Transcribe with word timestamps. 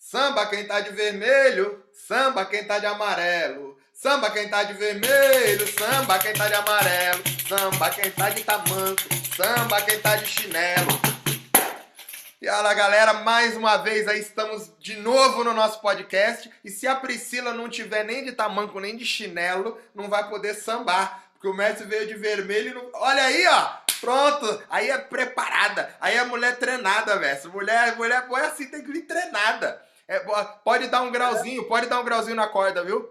Samba 0.00 0.46
quem 0.46 0.66
tá 0.66 0.80
de 0.80 0.90
vermelho, 0.90 1.84
samba 1.92 2.46
quem 2.46 2.64
tá 2.64 2.78
de 2.78 2.86
amarelo. 2.86 3.78
Samba 3.92 4.30
quem 4.30 4.48
tá 4.48 4.64
de 4.64 4.72
vermelho, 4.72 5.68
samba 5.78 6.18
quem 6.18 6.32
tá 6.32 6.48
de 6.48 6.54
amarelo. 6.54 7.22
Samba 7.46 7.90
quem 7.90 8.10
tá 8.10 8.30
de 8.30 8.42
tamanco, 8.42 9.02
samba 9.36 9.82
quem 9.82 10.00
tá 10.00 10.16
de 10.16 10.26
chinelo. 10.26 11.00
E 12.40 12.48
olha, 12.48 12.72
galera, 12.72 13.12
mais 13.12 13.54
uma 13.54 13.76
vez 13.76 14.08
aí 14.08 14.18
estamos 14.18 14.72
de 14.80 14.96
novo 14.96 15.44
no 15.44 15.52
nosso 15.52 15.80
podcast. 15.82 16.50
E 16.64 16.70
se 16.70 16.88
a 16.88 16.96
Priscila 16.96 17.52
não 17.52 17.68
tiver 17.68 18.02
nem 18.02 18.24
de 18.24 18.32
tamanco 18.32 18.80
nem 18.80 18.96
de 18.96 19.04
chinelo, 19.04 19.78
não 19.94 20.08
vai 20.08 20.28
poder 20.30 20.54
sambar. 20.54 21.24
Porque 21.34 21.46
o 21.46 21.54
mestre 21.54 21.86
veio 21.86 22.08
de 22.08 22.14
vermelho 22.14 22.70
e 22.70 22.74
não... 22.74 22.90
Olha 22.94 23.22
aí, 23.24 23.46
ó! 23.46 23.70
Pronto! 24.00 24.62
Aí 24.70 24.90
é 24.90 24.96
preparada. 24.96 25.94
Aí 26.00 26.16
é 26.16 26.24
mulher 26.24 26.56
treinada, 26.56 27.16
mestre. 27.16 27.50
Mulher, 27.50 27.94
mulher 27.96 28.26
boa 28.26 28.40
assim, 28.46 28.66
tem 28.66 28.82
que 28.82 28.90
vir 28.90 29.02
treinada. 29.02 29.89
É, 30.10 30.18
pode 30.64 30.88
dar 30.88 31.02
um 31.02 31.12
grauzinho, 31.12 31.68
pode 31.68 31.86
dar 31.86 32.00
um 32.00 32.04
grauzinho 32.04 32.34
na 32.34 32.48
corda, 32.48 32.82
viu? 32.84 33.08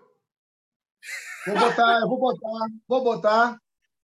Vou 1.48 1.57
botar, 1.57 1.99
vou 2.02 2.20
botar, 2.20 2.66
vou 2.90 3.03
botar. 3.03 3.57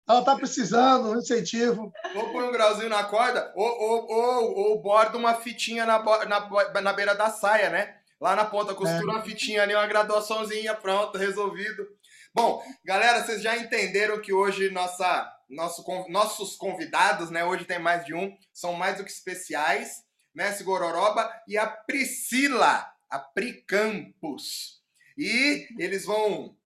Ela 0.08 0.20
está 0.20 0.36
precisando, 0.36 1.10
um 1.10 1.18
incentivo. 1.18 1.92
Vou 2.14 2.30
pôr 2.30 2.44
um 2.44 2.52
grauzinho 2.52 2.88
na 2.88 3.02
corda, 3.02 3.52
ou, 3.56 3.66
ou, 3.66 4.08
ou, 4.08 4.58
ou 4.58 4.82
borda 4.82 5.18
uma 5.18 5.34
fitinha 5.34 5.84
na, 5.84 5.98
na, 6.26 6.80
na 6.82 6.92
beira 6.92 7.16
da 7.16 7.30
saia, 7.30 7.68
né? 7.68 7.96
Lá 8.20 8.36
na 8.36 8.44
ponta, 8.44 8.74
costura 8.74 9.02
é. 9.02 9.16
uma 9.16 9.22
fitinha 9.22 9.64
ali, 9.64 9.74
uma 9.74 9.88
graduaçãozinha, 9.88 10.72
pronto, 10.76 11.18
resolvido. 11.18 11.84
Bom, 12.32 12.62
galera, 12.84 13.24
vocês 13.24 13.42
já 13.42 13.56
entenderam 13.56 14.20
que 14.20 14.32
hoje 14.32 14.70
nossa, 14.70 15.28
nosso, 15.50 15.84
nossos 16.08 16.54
convidados, 16.54 17.28
né? 17.28 17.44
Hoje 17.44 17.64
tem 17.64 17.80
mais 17.80 18.04
de 18.04 18.14
um, 18.14 18.32
são 18.52 18.74
mais 18.74 18.98
do 18.98 19.04
que 19.04 19.10
especiais. 19.10 20.04
Messi 20.34 20.64
Gororoba 20.64 21.30
e 21.46 21.56
a 21.56 21.66
Priscila, 21.66 22.90
a 23.08 23.18
Pri 23.18 23.62
Campos. 23.62 24.82
E 25.16 25.68
eles 25.78 26.04
vão 26.04 26.56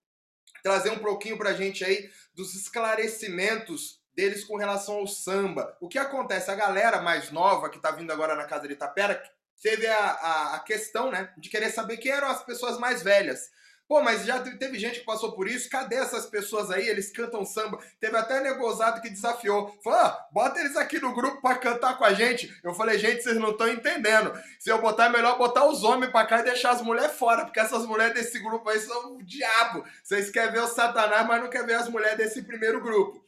trazer 0.63 0.91
um 0.91 0.99
pouquinho 0.99 1.37
para 1.37 1.51
a 1.51 1.55
gente 1.55 1.85
aí 1.85 2.11
dos 2.35 2.55
esclarecimentos 2.55 4.01
deles 4.15 4.43
com 4.43 4.57
relação 4.57 4.97
ao 4.97 5.07
samba. 5.07 5.77
O 5.81 5.89
que 5.89 5.99
acontece? 5.99 6.51
A 6.51 6.55
galera 6.55 7.01
mais 7.01 7.31
nova 7.31 7.71
que 7.71 7.77
está 7.77 7.91
vindo 7.91 8.13
agora 8.13 8.35
na 8.35 8.47
casa 8.47 8.67
de 8.67 8.75
Itapera 8.75 9.23
teve 9.63 9.87
a, 9.87 9.97
a, 9.97 10.55
a, 10.57 10.61
questão 10.61 11.11
né, 11.11 11.33
de 11.37 11.49
querer 11.49 11.71
saber 11.71 11.99
quem 11.99 12.13
eram 12.13 12.29
as 12.29 12.45
pessoas 12.45 12.79
mais 12.79 13.03
velhas. 13.03 13.51
Pô, 13.89 14.03
mas 14.03 14.27
já 14.27 14.39
teve 14.39 14.79
gente 14.79 15.01
que 15.01 15.07
passou 15.07 15.33
por 15.33 15.49
isso. 15.49 15.71
Cadê 15.71 15.97
essas 15.97 16.27
pessoas 16.27 16.71
aí? 16.71 16.87
Eles 16.87 17.11
cantam 17.11 17.43
samba. 17.43 17.79
Teve 17.99 18.19
até 18.19 18.39
negozado 18.41 19.01
que 19.01 19.09
desafiou. 19.09 19.75
Falou, 19.83 19.99
ah, 19.99 20.29
bota 20.31 20.61
eles 20.61 20.77
aqui 20.77 21.01
no 21.01 21.15
grupo 21.15 21.41
para 21.41 21.59
cantar 21.59 21.97
com 21.97 22.05
a 22.05 22.13
gente. 22.13 22.55
Eu 22.63 22.75
falei, 22.75 22.99
gente, 22.99 23.23
vocês 23.23 23.37
não 23.37 23.53
estão 23.53 23.67
entendendo. 23.67 24.31
Se 24.61 24.69
eu 24.69 24.79
botar, 24.79 25.07
é 25.07 25.09
melhor 25.09 25.39
botar 25.39 25.65
os 25.65 25.83
homens 25.85 26.13
para 26.13 26.27
cá 26.27 26.41
e 26.41 26.45
deixar 26.45 26.73
as 26.73 26.83
mulheres 26.83 27.17
fora. 27.17 27.47
Porque 27.47 27.61
essas 27.61 27.87
mulheres 27.87 28.13
desse 28.13 28.39
grupo 28.41 28.69
aí 28.69 28.79
são 28.79 29.17
o 29.17 29.23
diabo. 29.23 29.83
Vocês 30.05 30.29
querem 30.29 30.53
ver 30.53 30.61
o 30.61 30.69
Satanás, 30.69 31.27
mas 31.27 31.41
não 31.41 31.49
querem 31.49 31.67
ver 31.67 31.77
as 31.77 31.89
mulheres 31.89 32.19
desse 32.19 32.43
primeiro 32.43 32.83
grupo. 32.83 33.25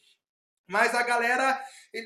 Mas 0.69 0.95
a 0.95 1.03
galera 1.03 1.59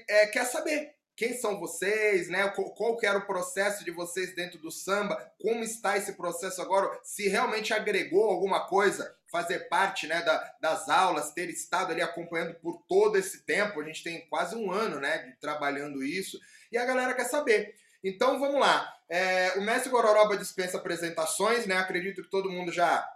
é, 0.08 0.26
quer 0.28 0.44
saber 0.44 0.94
quem 1.16 1.36
são 1.36 1.60
vocês, 1.60 2.28
né? 2.28 2.48
Qual, 2.48 2.96
que 2.96 3.06
era 3.06 3.18
o 3.18 3.26
processo 3.26 3.84
de 3.84 3.90
vocês 3.90 4.34
dentro 4.34 4.58
do 4.58 4.70
samba? 4.70 5.16
Como 5.40 5.62
está 5.62 5.96
esse 5.96 6.14
processo 6.14 6.60
agora? 6.60 6.98
Se 7.02 7.28
realmente 7.28 7.72
agregou 7.72 8.24
alguma 8.28 8.66
coisa, 8.66 9.14
fazer 9.30 9.68
parte, 9.68 10.06
né, 10.06 10.22
da, 10.22 10.54
das 10.60 10.88
aulas, 10.88 11.32
ter 11.32 11.48
estado 11.50 11.92
ali 11.92 12.02
acompanhando 12.02 12.54
por 12.54 12.82
todo 12.88 13.16
esse 13.16 13.44
tempo. 13.44 13.80
A 13.80 13.84
gente 13.84 14.02
tem 14.02 14.26
quase 14.28 14.56
um 14.56 14.72
ano, 14.72 14.98
né, 14.98 15.18
de 15.18 15.36
trabalhando 15.40 16.02
isso. 16.02 16.38
E 16.70 16.78
a 16.78 16.84
galera 16.84 17.14
quer 17.14 17.24
saber. 17.24 17.74
Então 18.02 18.38
vamos 18.38 18.60
lá. 18.60 18.92
É, 19.08 19.52
o 19.56 19.62
mestre 19.62 19.90
Gororoba 19.90 20.36
dispensa 20.36 20.76
apresentações, 20.76 21.66
né? 21.66 21.76
Acredito 21.76 22.22
que 22.22 22.30
todo 22.30 22.50
mundo 22.50 22.72
já 22.72 23.08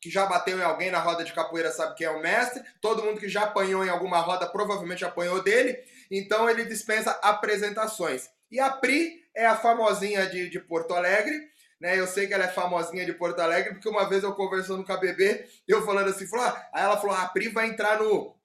que 0.00 0.10
já 0.10 0.26
bateu 0.26 0.58
em 0.58 0.62
alguém 0.62 0.90
na 0.90 0.98
roda 0.98 1.24
de 1.24 1.32
capoeira 1.32 1.72
sabe 1.72 1.94
quem 1.94 2.06
é 2.06 2.10
o 2.10 2.20
mestre. 2.20 2.62
Todo 2.78 3.02
mundo 3.02 3.18
que 3.18 3.28
já 3.28 3.44
apanhou 3.44 3.82
em 3.82 3.88
alguma 3.88 4.18
roda 4.20 4.46
provavelmente 4.46 5.02
apanhou 5.02 5.42
dele. 5.42 5.82
Então 6.16 6.48
ele 6.48 6.64
dispensa 6.64 7.10
apresentações. 7.22 8.28
E 8.50 8.60
a 8.60 8.70
Pri 8.70 9.20
é 9.34 9.46
a 9.46 9.56
famosinha 9.56 10.26
de, 10.26 10.48
de 10.48 10.60
Porto 10.60 10.94
Alegre. 10.94 11.34
Né? 11.80 11.98
Eu 11.98 12.06
sei 12.06 12.26
que 12.28 12.32
ela 12.32 12.44
é 12.44 12.48
famosinha 12.48 13.04
de 13.04 13.12
Porto 13.12 13.40
Alegre, 13.40 13.74
porque 13.74 13.88
uma 13.88 14.08
vez 14.08 14.22
eu 14.22 14.32
conversando 14.32 14.84
com 14.84 14.92
a 14.92 14.96
bebê, 14.96 15.44
eu 15.66 15.84
falando 15.84 16.10
assim, 16.10 16.26
falou, 16.26 16.46
ah, 16.46 16.68
aí 16.72 16.84
ela 16.84 16.96
falou, 16.96 17.16
ah, 17.16 17.22
a 17.22 17.28
Pri 17.28 17.48
vai 17.48 17.66
entrar 17.66 17.98
no, 17.98 18.36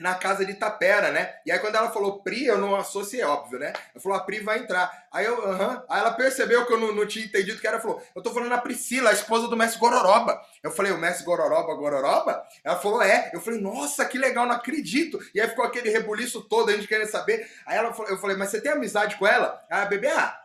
na 0.00 0.14
casa 0.14 0.44
de 0.44 0.54
Tapera, 0.54 1.10
né? 1.10 1.34
E 1.44 1.52
aí 1.52 1.58
quando 1.58 1.76
ela 1.76 1.90
falou 1.90 2.22
Pri, 2.22 2.46
eu 2.46 2.58
não 2.58 2.76
associei, 2.76 3.22
óbvio, 3.22 3.58
né? 3.58 3.72
Ela 3.94 4.02
falou, 4.02 4.18
a 4.18 4.22
Pri 4.22 4.40
vai 4.40 4.58
entrar. 4.58 5.06
Aí 5.12 5.24
eu, 5.24 5.44
aham. 5.44 5.66
Uh 5.66 5.70
-huh. 5.70 5.84
Aí 5.88 6.00
ela 6.00 6.12
percebeu 6.12 6.66
que 6.66 6.72
eu 6.72 6.78
não, 6.78 6.94
não 6.94 7.06
tinha 7.06 7.24
entendido 7.24 7.60
que 7.60 7.66
era, 7.66 7.80
falou, 7.80 8.02
eu 8.14 8.22
tô 8.22 8.32
falando 8.32 8.52
a 8.52 8.58
Priscila, 8.58 9.10
a 9.10 9.12
esposa 9.12 9.48
do 9.48 9.56
mestre 9.56 9.80
Gororoba. 9.80 10.40
Eu 10.62 10.70
falei, 10.70 10.92
o 10.92 10.98
mestre 10.98 11.24
Gororoba, 11.24 11.74
Gororoba? 11.74 12.42
Ela 12.64 12.76
falou, 12.76 13.02
é. 13.02 13.30
Eu 13.32 13.40
falei, 13.40 13.60
nossa, 13.60 14.04
que 14.04 14.18
legal, 14.18 14.46
não 14.46 14.54
acredito. 14.54 15.18
E 15.34 15.40
aí 15.40 15.48
ficou 15.48 15.64
aquele 15.64 15.90
rebuliço 15.90 16.42
todo, 16.42 16.70
a 16.70 16.72
gente 16.72 16.86
querendo 16.86 17.10
saber. 17.10 17.48
Aí 17.66 17.76
ela, 17.76 17.94
eu 18.08 18.18
falei, 18.18 18.36
mas 18.36 18.50
você 18.50 18.60
tem 18.60 18.72
amizade 18.72 19.16
com 19.16 19.26
ela? 19.26 19.60
Aí 19.70 19.82
a 19.82 19.86
bebê, 19.86 20.08
ah, 20.08 20.38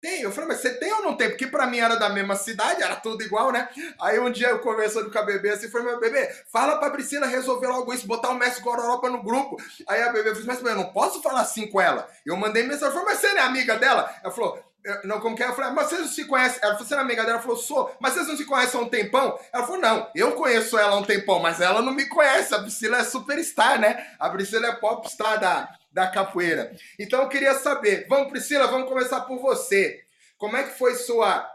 tem. 0.00 0.22
Eu 0.22 0.32
falei, 0.32 0.48
mas 0.48 0.60
você 0.60 0.74
tem 0.74 0.92
ou 0.92 1.02
não 1.02 1.16
tem? 1.16 1.28
Porque 1.28 1.46
pra 1.46 1.66
mim 1.66 1.78
era 1.78 1.96
da 1.96 2.08
mesma 2.08 2.36
cidade, 2.36 2.82
era 2.82 2.96
tudo 2.96 3.22
igual, 3.22 3.52
né? 3.52 3.68
Aí 4.00 4.18
um 4.18 4.30
dia 4.30 4.48
eu 4.48 4.58
conversando 4.60 5.10
com 5.10 5.18
a 5.18 5.22
bebê 5.22 5.50
assim, 5.50 5.70
falei, 5.70 5.88
meu 5.88 6.00
bebê, 6.00 6.28
fala 6.50 6.78
pra 6.78 6.90
Priscila 6.90 7.26
resolver 7.26 7.68
logo 7.68 7.92
isso, 7.92 8.06
botar 8.06 8.30
o 8.30 8.34
Messi 8.34 8.60
Gororopa 8.60 9.08
no 9.08 9.22
grupo. 9.22 9.56
Aí 9.86 10.02
a 10.02 10.12
bebê 10.12 10.30
falou, 10.34 10.46
mas 10.46 10.62
eu 10.62 10.76
não 10.76 10.92
posso 10.92 11.22
falar 11.22 11.40
assim 11.40 11.66
com 11.66 11.80
ela. 11.80 12.08
Eu 12.24 12.36
mandei 12.36 12.62
mensagem, 12.62 12.92
falei, 12.92 13.08
mas 13.08 13.18
você 13.20 13.28
não 13.28 13.38
é 13.38 13.44
amiga 13.44 13.76
dela? 13.76 14.14
Ela 14.22 14.32
falou, 14.32 14.62
não, 15.04 15.20
como 15.20 15.36
que 15.36 15.42
é? 15.42 15.46
Eu 15.46 15.54
falei, 15.54 15.72
mas 15.72 15.88
vocês 15.88 16.00
não 16.00 16.08
se 16.08 16.24
conhecem? 16.24 16.58
Ela 16.62 16.72
falou, 16.72 16.88
você 16.88 16.94
não 16.94 17.02
é 17.02 17.04
amiga 17.04 17.22
dela? 17.22 17.34
Ela 17.34 17.42
falou, 17.42 17.56
sou. 17.56 17.94
Mas 18.00 18.14
vocês 18.14 18.26
não 18.26 18.36
se 18.36 18.46
conhecem 18.46 18.80
há 18.80 18.82
um 18.82 18.88
tempão? 18.88 19.38
Ela 19.52 19.66
falou, 19.66 19.80
não, 19.80 20.10
eu 20.14 20.32
conheço 20.32 20.78
ela 20.78 20.94
há 20.94 20.98
um 20.98 21.04
tempão, 21.04 21.38
mas 21.38 21.60
ela 21.60 21.82
não 21.82 21.92
me 21.92 22.06
conhece. 22.06 22.54
A 22.54 22.60
Priscila 22.60 22.98
é 22.98 23.04
superstar, 23.04 23.78
né? 23.78 24.06
A 24.18 24.30
Priscila 24.30 24.68
é 24.68 24.72
popstar 24.72 25.38
da, 25.38 25.68
da 25.90 26.06
capoeira. 26.06 26.74
Então 26.98 27.22
eu 27.22 27.28
queria 27.28 27.54
saber, 27.54 28.06
vamos 28.08 28.30
Priscila, 28.30 28.66
vamos 28.66 28.88
começar 28.88 29.22
por 29.22 29.38
você. 29.40 30.04
Como 30.38 30.56
é 30.56 30.62
que 30.62 30.78
foi 30.78 30.94
sua 30.94 31.48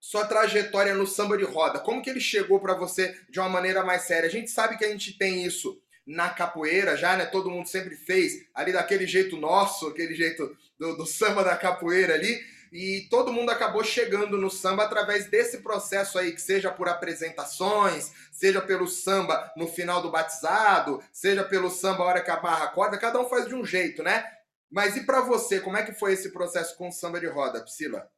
sua 0.00 0.26
trajetória 0.26 0.94
no 0.94 1.06
samba 1.06 1.36
de 1.38 1.44
roda? 1.44 1.80
Como 1.80 2.02
que 2.02 2.10
ele 2.10 2.20
chegou 2.20 2.60
para 2.60 2.74
você 2.74 3.18
de 3.30 3.40
uma 3.40 3.48
maneira 3.48 3.82
mais 3.82 4.02
séria? 4.02 4.28
A 4.28 4.32
gente 4.32 4.50
sabe 4.50 4.76
que 4.76 4.84
a 4.84 4.88
gente 4.90 5.16
tem 5.16 5.44
isso 5.44 5.80
na 6.06 6.28
capoeira 6.28 6.94
já, 6.94 7.16
né? 7.16 7.24
Todo 7.24 7.50
mundo 7.50 7.66
sempre 7.66 7.96
fez 7.96 8.44
ali 8.54 8.70
daquele 8.70 9.06
jeito 9.06 9.38
nosso, 9.38 9.88
aquele 9.88 10.14
jeito 10.14 10.54
do, 10.78 10.96
do 10.96 11.06
samba 11.06 11.42
da 11.42 11.56
capoeira 11.56 12.14
ali. 12.14 12.38
E 12.74 13.02
todo 13.08 13.32
mundo 13.32 13.50
acabou 13.50 13.84
chegando 13.84 14.36
no 14.36 14.50
samba 14.50 14.82
através 14.82 15.30
desse 15.30 15.62
processo 15.62 16.18
aí, 16.18 16.32
que 16.32 16.40
seja 16.40 16.72
por 16.72 16.88
apresentações, 16.88 18.12
seja 18.32 18.60
pelo 18.60 18.88
samba 18.88 19.52
no 19.56 19.68
final 19.68 20.02
do 20.02 20.10
batizado, 20.10 21.00
seja 21.12 21.44
pelo 21.44 21.70
samba 21.70 22.02
a 22.02 22.06
hora 22.06 22.24
que 22.24 22.32
a 22.32 22.66
corda, 22.66 22.98
cada 22.98 23.20
um 23.20 23.28
faz 23.28 23.46
de 23.46 23.54
um 23.54 23.64
jeito, 23.64 24.02
né? 24.02 24.28
Mas 24.68 24.96
e 24.96 25.06
para 25.06 25.20
você, 25.20 25.60
como 25.60 25.76
é 25.76 25.86
que 25.86 25.92
foi 25.92 26.14
esse 26.14 26.32
processo 26.32 26.76
com 26.76 26.88
o 26.88 26.92
samba 26.92 27.20
de 27.20 27.28
roda, 27.28 27.60
Priscila? 27.60 28.10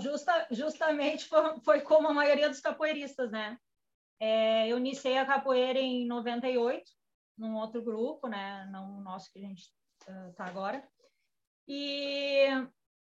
Justa, 0.00 0.48
justamente 0.50 1.26
foi, 1.26 1.60
foi, 1.60 1.80
como 1.82 2.08
a 2.08 2.12
maioria 2.12 2.48
dos 2.48 2.58
capoeiristas, 2.58 3.30
né? 3.30 3.56
É, 4.18 4.66
eu 4.66 4.78
iniciei 4.78 5.16
a 5.16 5.26
capoeira 5.26 5.78
em 5.78 6.08
98, 6.08 6.90
num 7.38 7.54
outro 7.54 7.80
grupo, 7.80 8.26
né? 8.26 8.68
Não 8.72 8.98
o 8.98 9.00
nosso 9.00 9.30
que 9.32 9.38
a 9.38 9.42
gente 9.42 9.70
está 10.00 10.44
uh, 10.44 10.48
agora. 10.48 10.82
E 11.68 12.46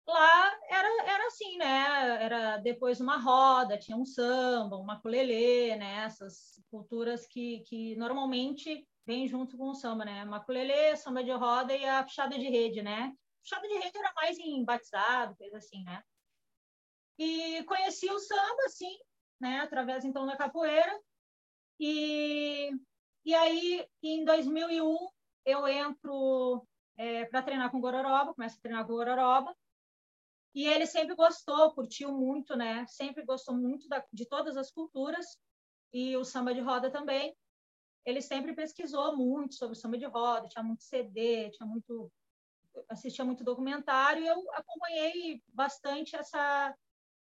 lá 0.07 0.59
era, 0.69 0.89
era 1.05 1.27
assim, 1.27 1.57
né? 1.59 2.25
Era 2.25 2.57
depois 2.59 3.01
uma 3.01 3.19
roda, 3.19 3.79
tinha 3.79 3.97
um 3.97 4.05
samba, 4.05 4.77
uma 4.77 5.01
culelê, 5.01 5.77
né? 5.77 6.05
Essas 6.05 6.63
culturas 6.71 7.27
que, 7.27 7.61
que 7.67 7.97
normalmente 7.97 8.87
vem 9.07 9.29
junto 9.29 9.57
com 9.57 9.71
o 9.71 9.75
samba, 9.75 10.05
né? 10.05 10.25
Maculelê, 10.25 10.97
samba 10.97 11.23
de 11.23 11.31
roda 11.31 11.75
e 11.75 11.85
a 11.85 12.03
puxada 12.03 12.39
de 12.39 12.49
rede, 12.49 12.83
né? 12.83 13.13
Puxada 13.43 13.69
de 13.69 13.75
rede 13.75 13.97
era 13.97 14.13
mais 14.17 14.39
em 14.39 14.65
batizado, 14.65 15.37
coisa 15.37 15.59
assim, 15.59 15.85
né? 15.85 16.03
E 17.19 17.63
conheci 17.65 18.11
o 18.11 18.19
samba, 18.19 18.65
assim, 18.67 18.99
né? 19.41 19.61
Através, 19.61 20.05
então, 20.05 20.27
da 20.27 20.37
capoeira. 20.37 21.01
E, 21.79 22.71
e 23.25 23.35
aí, 23.35 23.87
em 24.03 24.25
2001, 24.25 24.97
eu 25.45 25.67
entro 25.69 26.67
é, 26.97 27.25
para 27.27 27.43
treinar 27.43 27.71
com 27.71 27.81
Gororoba, 27.81 28.35
começo 28.35 28.57
a 28.59 28.61
treinar 28.61 28.87
com 28.87 28.95
Gororoba. 28.95 29.55
E 30.55 30.67
ele 30.67 30.87
sempre 30.87 31.15
gostou, 31.15 31.75
curtiu 31.75 32.13
muito, 32.13 32.57
né? 32.57 32.87
Sempre 32.87 33.25
gostou 33.25 33.55
muito 33.55 33.89
da, 33.89 34.05
de 34.13 34.27
todas 34.27 34.57
as 34.57 34.71
culturas 34.71 35.39
e 35.93 36.17
o 36.17 36.25
samba 36.25 36.55
de 36.55 36.61
roda 36.61 36.91
também 36.91 37.37
ele 38.07 38.23
sempre 38.23 38.55
pesquisou 38.55 39.17
muito 39.17 39.57
sobre 39.57 39.75
samba 39.75 39.99
de 39.99 40.07
roda, 40.07 40.47
tinha 40.47 40.63
muito 40.63 40.85
CD, 40.85 41.51
tinha 41.51 41.67
muito 41.67 42.11
assistia 42.89 43.25
muito 43.25 43.43
documentário 43.43 44.23
e 44.23 44.27
eu 44.27 44.53
acompanhei 44.53 45.43
bastante 45.49 46.15
essa 46.15 46.75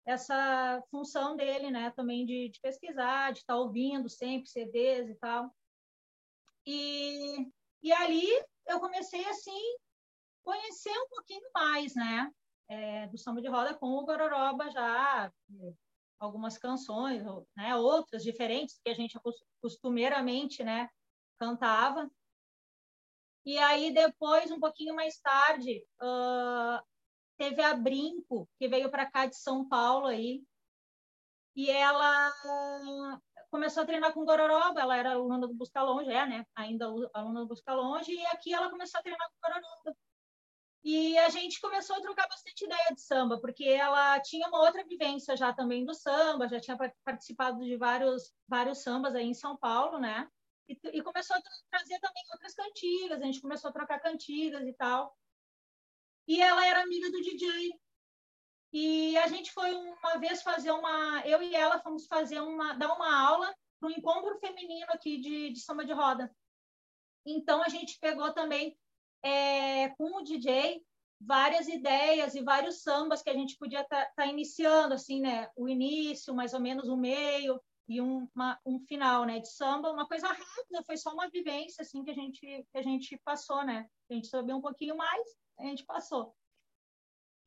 essa 0.05 0.81
função 0.89 1.35
dele, 1.35 1.69
né, 1.69 1.91
também 1.91 2.25
de, 2.25 2.49
de 2.49 2.59
pesquisar, 2.61 3.31
de 3.31 3.39
estar 3.39 3.53
tá 3.53 3.59
ouvindo 3.59 4.09
sempre 4.09 4.49
CDs 4.49 5.07
e 5.07 5.15
tal. 5.15 5.53
E, 6.65 7.47
e 7.81 7.91
ali 7.93 8.27
eu 8.67 8.79
comecei 8.79 9.25
assim 9.29 9.77
conhecer 10.43 10.91
um 10.91 11.09
pouquinho 11.09 11.49
mais, 11.53 11.95
né? 11.95 12.31
é, 12.69 13.07
do 13.07 13.17
samba 13.17 13.41
de 13.41 13.47
roda 13.47 13.73
com 13.73 13.87
o 13.87 14.05
Gororoba 14.05 14.69
já 14.69 15.31
algumas 16.19 16.57
canções, 16.57 17.23
né, 17.55 17.75
outras 17.75 18.21
diferentes 18.23 18.79
que 18.83 18.89
a 18.89 18.93
gente 18.93 19.17
costumeiramente, 19.61 20.63
né, 20.63 20.89
cantava. 21.37 22.11
E 23.45 23.57
aí 23.57 23.91
depois, 23.93 24.51
um 24.51 24.59
pouquinho 24.59 24.93
mais 24.93 25.17
tarde, 25.19 25.81
uh, 26.01 26.85
teve 27.37 27.61
a 27.61 27.73
Brinco, 27.73 28.49
que 28.59 28.67
veio 28.67 28.91
para 28.91 29.09
cá 29.09 29.25
de 29.27 29.37
São 29.37 29.67
Paulo 29.67 30.07
aí, 30.07 30.43
e 31.55 31.71
ela 31.71 32.31
começou 33.49 33.83
a 33.83 33.85
treinar 33.85 34.13
com 34.13 34.25
Gororoba, 34.25 34.81
ela 34.81 34.97
era 34.97 35.11
aluna 35.11 35.39
do 35.39 35.53
Busca 35.53 35.81
Longe, 35.81 36.09
é, 36.11 36.25
né? 36.25 36.45
Ainda 36.55 36.85
aluna 37.13 37.41
do 37.41 37.47
Busca 37.47 37.73
Longe, 37.73 38.13
e 38.13 38.25
aqui 38.27 38.53
ela 38.53 38.69
começou 38.69 38.99
a 38.99 39.03
treinar 39.03 39.29
com 39.29 39.47
Gororoba. 39.47 39.97
E 40.83 41.17
a 41.17 41.29
gente 41.29 41.59
começou 41.59 41.97
a 41.97 42.01
trocar 42.01 42.27
bastante 42.27 42.63
ideia 42.63 42.95
de 42.95 43.01
samba, 43.01 43.39
porque 43.39 43.65
ela 43.65 44.19
tinha 44.21 44.47
uma 44.47 44.61
outra 44.61 44.83
vivência 44.85 45.35
já 45.35 45.51
também 45.53 45.83
do 45.83 45.93
samba, 45.93 46.47
já 46.47 46.59
tinha 46.59 46.77
participado 47.03 47.59
de 47.59 47.75
vários, 47.75 48.33
vários 48.47 48.81
sambas 48.81 49.13
aí 49.13 49.25
em 49.25 49.33
São 49.33 49.57
Paulo, 49.57 49.99
né? 49.99 50.27
E, 50.69 50.79
e 50.93 51.01
começou 51.03 51.35
a 51.35 51.41
trazer 51.69 51.99
também 51.99 52.23
outras 52.31 52.53
cantigas, 52.53 53.21
a 53.21 53.25
gente 53.25 53.41
começou 53.41 53.69
a 53.69 53.73
trocar 53.73 53.99
cantigas 53.99 54.65
e 54.65 54.73
tal. 54.73 55.13
E 56.27 56.41
ela 56.41 56.65
era 56.65 56.83
amiga 56.83 57.11
do 57.11 57.21
DJ. 57.21 57.71
E 58.71 59.17
a 59.17 59.27
gente 59.27 59.51
foi 59.51 59.73
uma 59.73 60.17
vez 60.19 60.41
fazer 60.41 60.71
uma. 60.71 61.21
Eu 61.25 61.41
e 61.41 61.55
ela 61.55 61.79
fomos 61.79 62.05
fazer 62.05 62.39
uma. 62.39 62.73
dar 62.73 62.93
uma 62.93 63.27
aula 63.27 63.53
para 63.79 63.89
um 63.89 63.91
encontro 63.91 64.37
feminino 64.39 64.87
aqui 64.89 65.17
de, 65.17 65.51
de 65.51 65.59
samba 65.59 65.85
de 65.85 65.93
roda. 65.93 66.31
Então 67.25 67.63
a 67.63 67.69
gente 67.69 67.97
pegou 67.99 68.31
também 68.33 68.77
é, 69.23 69.89
com 69.89 70.17
o 70.17 70.23
DJ 70.23 70.83
várias 71.19 71.67
ideias 71.67 72.33
e 72.35 72.41
vários 72.41 72.81
sambas 72.81 73.21
que 73.21 73.29
a 73.29 73.33
gente 73.33 73.57
podia 73.57 73.81
estar 73.81 74.05
tá, 74.05 74.11
tá 74.15 74.25
iniciando, 74.25 74.93
assim, 74.93 75.19
né? 75.19 75.49
O 75.55 75.67
início, 75.67 76.33
mais 76.33 76.53
ou 76.53 76.59
menos 76.59 76.87
o 76.87 76.95
meio 76.95 77.59
e 77.87 77.99
um, 77.99 78.27
uma, 78.33 78.59
um 78.65 78.79
final, 78.79 79.25
né? 79.25 79.39
De 79.39 79.51
samba, 79.51 79.91
uma 79.91 80.07
coisa 80.07 80.27
rápida, 80.27 80.83
foi 80.85 80.95
só 80.95 81.11
uma 81.11 81.29
vivência, 81.29 81.81
assim, 81.81 82.03
que 82.03 82.11
a 82.11 82.13
gente, 82.13 82.39
que 82.39 82.77
a 82.77 82.81
gente 82.81 83.19
passou, 83.25 83.65
né? 83.65 83.87
A 84.09 84.13
gente 84.13 84.27
sabia 84.27 84.55
um 84.55 84.61
pouquinho 84.61 84.95
mais, 84.95 85.27
a 85.59 85.63
gente 85.63 85.83
passou. 85.85 86.33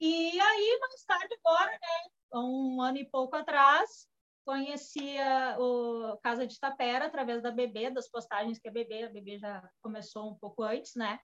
E 0.04 0.40
aí, 0.40 0.78
mais 0.80 1.04
tarde, 1.04 1.38
agora, 1.44 1.70
né? 1.70 2.10
Um 2.34 2.82
ano 2.82 2.98
e 2.98 3.08
pouco 3.08 3.36
atrás, 3.36 4.08
conhecia 4.44 5.56
o 5.60 6.16
Casa 6.20 6.44
de 6.44 6.58
Tapera 6.58 7.06
através 7.06 7.40
da 7.40 7.52
Bebê, 7.52 7.88
das 7.88 8.08
postagens 8.10 8.58
que 8.58 8.68
a 8.68 8.72
Bebê, 8.72 9.04
a 9.04 9.08
Bebê 9.08 9.38
já 9.38 9.62
começou 9.80 10.28
um 10.28 10.34
pouco 10.34 10.64
antes, 10.64 10.96
né? 10.96 11.20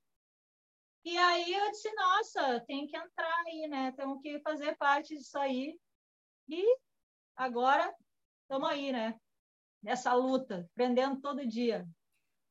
E 1.04 1.19
aí 1.19 1.52
eu 1.52 1.69
disse, 1.72 1.92
nossa, 1.92 2.60
tem 2.69 2.86
que 2.86 2.96
entrar 2.96 3.42
aí, 3.48 3.66
né? 3.66 3.92
Temos 3.96 4.22
que 4.22 4.38
fazer 4.42 4.76
parte 4.76 5.16
disso 5.16 5.36
aí. 5.40 5.76
E 6.48 6.64
agora 7.34 7.92
estamos 8.42 8.70
aí, 8.70 8.92
né? 8.92 9.19
Nessa 9.82 10.14
luta, 10.14 10.69
aprendendo 10.70 11.20
todo 11.20 11.44
dia. 11.44 11.84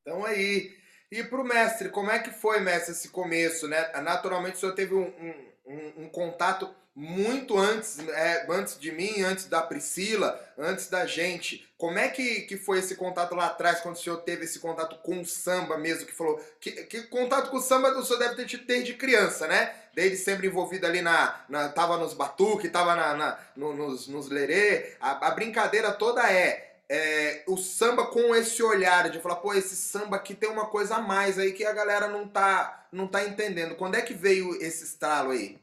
Então 0.02 0.26
aí. 0.26 0.76
E 1.10 1.24
para 1.24 1.40
o 1.40 1.46
mestre, 1.46 1.90
como 1.90 2.12
é 2.12 2.20
que 2.20 2.32
foi, 2.32 2.60
mestre, 2.60 2.92
esse 2.92 3.10
começo, 3.10 3.66
né? 3.66 3.94
Naturalmente 4.02 4.56
o 4.56 4.58
senhor 4.58 4.76
teve 4.76 4.94
um, 4.94 5.08
um, 5.08 5.47
um, 5.68 6.04
um 6.04 6.10
contato 6.10 6.74
muito 7.00 7.56
antes, 7.56 8.00
é, 8.00 8.48
antes 8.50 8.80
de 8.80 8.92
mim, 8.92 9.22
antes 9.22 9.46
da 9.46 9.62
Priscila, 9.62 10.44
antes 10.58 10.90
da 10.90 11.06
gente. 11.06 11.64
Como 11.78 12.00
é 12.00 12.08
que, 12.08 12.42
que 12.42 12.58
foi 12.58 12.80
esse 12.80 12.96
contato 12.96 13.36
lá 13.36 13.46
atrás, 13.46 13.82
quando 13.82 13.96
o 13.96 14.00
senhor 14.00 14.18
teve 14.22 14.46
esse 14.46 14.58
contato 14.58 14.96
com 15.04 15.22
o 15.22 15.26
samba 15.26 15.78
mesmo, 15.78 16.08
que 16.08 16.12
falou. 16.12 16.44
Que, 16.60 16.72
que 16.72 17.04
contato 17.04 17.52
com 17.52 17.58
o 17.58 17.62
samba 17.62 17.90
o 17.90 18.04
senhor 18.04 18.18
deve 18.18 18.36
ter 18.36 18.48
tido 18.48 18.66
desde 18.66 18.96
criança, 18.96 19.46
né? 19.48 19.76
Desde 19.94 20.18
sempre 20.18 20.48
envolvido 20.48 20.88
ali 20.88 21.04
na. 21.04 21.40
na 21.48 21.70
tava 21.70 21.98
nos 21.98 22.16
batuque, 22.16 22.68
tava 22.68 22.96
na, 22.96 23.14
na 23.14 23.40
no, 23.56 23.76
nos, 23.76 24.08
nos 24.08 24.28
lerê. 24.28 24.96
A, 25.00 25.28
a 25.28 25.32
brincadeira 25.32 25.92
toda 25.92 26.28
é, 26.32 26.67
é, 26.90 27.44
o 27.48 27.58
samba 27.58 28.08
com 28.08 28.34
esse 28.34 28.64
olhar 28.64 29.10
de 29.10 29.20
falar, 29.20 29.38
pô, 29.38 29.54
esse 29.54 29.76
samba 29.76 30.16
aqui 30.16 30.34
tem 30.34 30.50
uma 30.50 30.70
coisa 30.70 30.96
a 30.96 31.02
mais 31.02 31.38
aí 31.38 31.52
que 31.52 31.66
a 31.66 31.74
galera 31.74 32.08
não 32.08 32.28
tá, 32.28 32.88
não 32.92 33.08
tá 33.08 33.24
entendendo. 33.26 33.76
Quando 33.76 33.96
é 33.96 34.02
que 34.02 34.14
veio 34.14 34.56
esse 34.62 34.84
estralo 34.86 35.32
aí? 35.32 35.60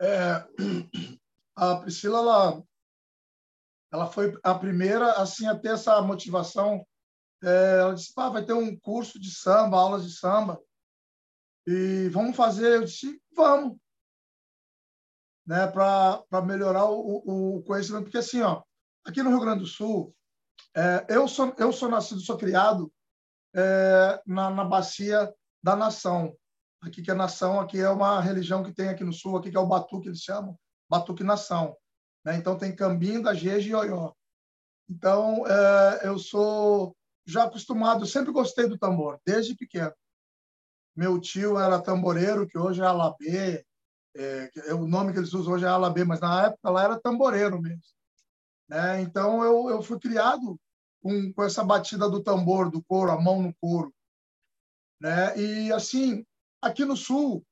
É, 0.00 0.46
a 1.56 1.76
Priscila, 1.76 2.18
ela, 2.18 2.62
ela 3.92 4.06
foi 4.06 4.38
a 4.42 4.54
primeira 4.54 5.12
assim, 5.12 5.46
a 5.46 5.58
ter 5.58 5.70
essa 5.70 6.00
motivação. 6.00 6.86
É, 7.42 7.80
ela 7.80 7.94
disse, 7.94 8.12
ah, 8.16 8.30
vai 8.30 8.44
ter 8.44 8.52
um 8.52 8.78
curso 8.78 9.18
de 9.20 9.30
samba, 9.30 9.76
aulas 9.76 10.04
de 10.04 10.16
samba, 10.16 10.62
e 11.66 12.08
vamos 12.10 12.36
fazer. 12.36 12.76
Eu 12.76 12.84
disse, 12.84 13.20
vamos. 13.32 13.76
Né, 15.44 15.64
para 15.68 16.42
melhorar 16.42 16.86
o, 16.86 17.56
o 17.56 17.62
conhecimento. 17.62 18.04
Porque, 18.04 18.18
assim, 18.18 18.42
ó, 18.42 18.62
aqui 19.06 19.22
no 19.22 19.30
Rio 19.30 19.40
Grande 19.40 19.60
do 19.60 19.66
Sul, 19.66 20.14
é, 20.74 21.06
eu, 21.08 21.26
sou, 21.28 21.54
eu 21.58 21.72
sou 21.72 21.88
nascido, 21.88 22.20
sou 22.20 22.36
criado 22.36 22.92
é, 23.54 24.20
na, 24.26 24.50
na 24.50 24.64
bacia 24.64 25.32
da 25.62 25.76
nação. 25.76 26.36
Aqui 26.82 27.02
que 27.02 27.10
é 27.10 27.14
nação, 27.14 27.58
aqui 27.58 27.80
é 27.80 27.88
uma 27.88 28.20
religião 28.20 28.62
que 28.62 28.72
tem 28.72 28.88
aqui 28.88 29.02
no 29.02 29.12
sul, 29.12 29.36
aqui 29.36 29.50
que 29.50 29.56
é 29.56 29.60
o 29.60 29.66
Batuque, 29.66 30.08
eles 30.08 30.20
chamam, 30.20 30.58
Batuque 30.88 31.24
Nação. 31.24 31.76
Né? 32.24 32.36
Então 32.36 32.58
tem 32.58 32.74
Cambinda, 32.74 33.34
Jeje 33.34 33.70
e 33.70 33.74
Oió. 33.74 34.12
Então 34.88 35.44
é, 35.46 36.08
eu 36.08 36.18
sou 36.18 36.94
já 37.26 37.44
acostumado, 37.44 38.06
sempre 38.06 38.30
gostei 38.30 38.68
do 38.68 38.78
tambor, 38.78 39.18
desde 39.26 39.56
pequeno. 39.56 39.92
Meu 40.94 41.20
tio 41.20 41.58
era 41.58 41.82
tamboreiro, 41.82 42.46
que 42.46 42.56
hoje 42.56 42.80
é 42.80 42.84
alabê, 42.84 43.64
é, 44.14 44.50
é, 44.68 44.74
o 44.74 44.86
nome 44.86 45.12
que 45.12 45.18
eles 45.18 45.34
usam 45.34 45.54
hoje 45.54 45.64
é 45.64 45.68
alabê, 45.68 46.04
mas 46.04 46.20
na 46.20 46.46
época 46.46 46.70
lá 46.70 46.84
era 46.84 47.00
tamboreiro 47.00 47.60
mesmo. 47.60 47.95
Né? 48.68 49.00
Então 49.02 49.42
eu, 49.44 49.70
eu 49.70 49.82
fui 49.82 49.98
criado 49.98 50.58
com, 51.02 51.32
com 51.32 51.44
essa 51.44 51.64
batida 51.64 52.08
do 52.08 52.22
tambor, 52.22 52.70
do 52.70 52.82
couro, 52.84 53.10
a 53.10 53.20
mão 53.20 53.42
no 53.42 53.54
couro. 53.60 53.94
Né? 55.00 55.38
E 55.38 55.72
assim, 55.72 56.24
aqui 56.60 56.84
no 56.84 56.96
Sul, 56.96 57.44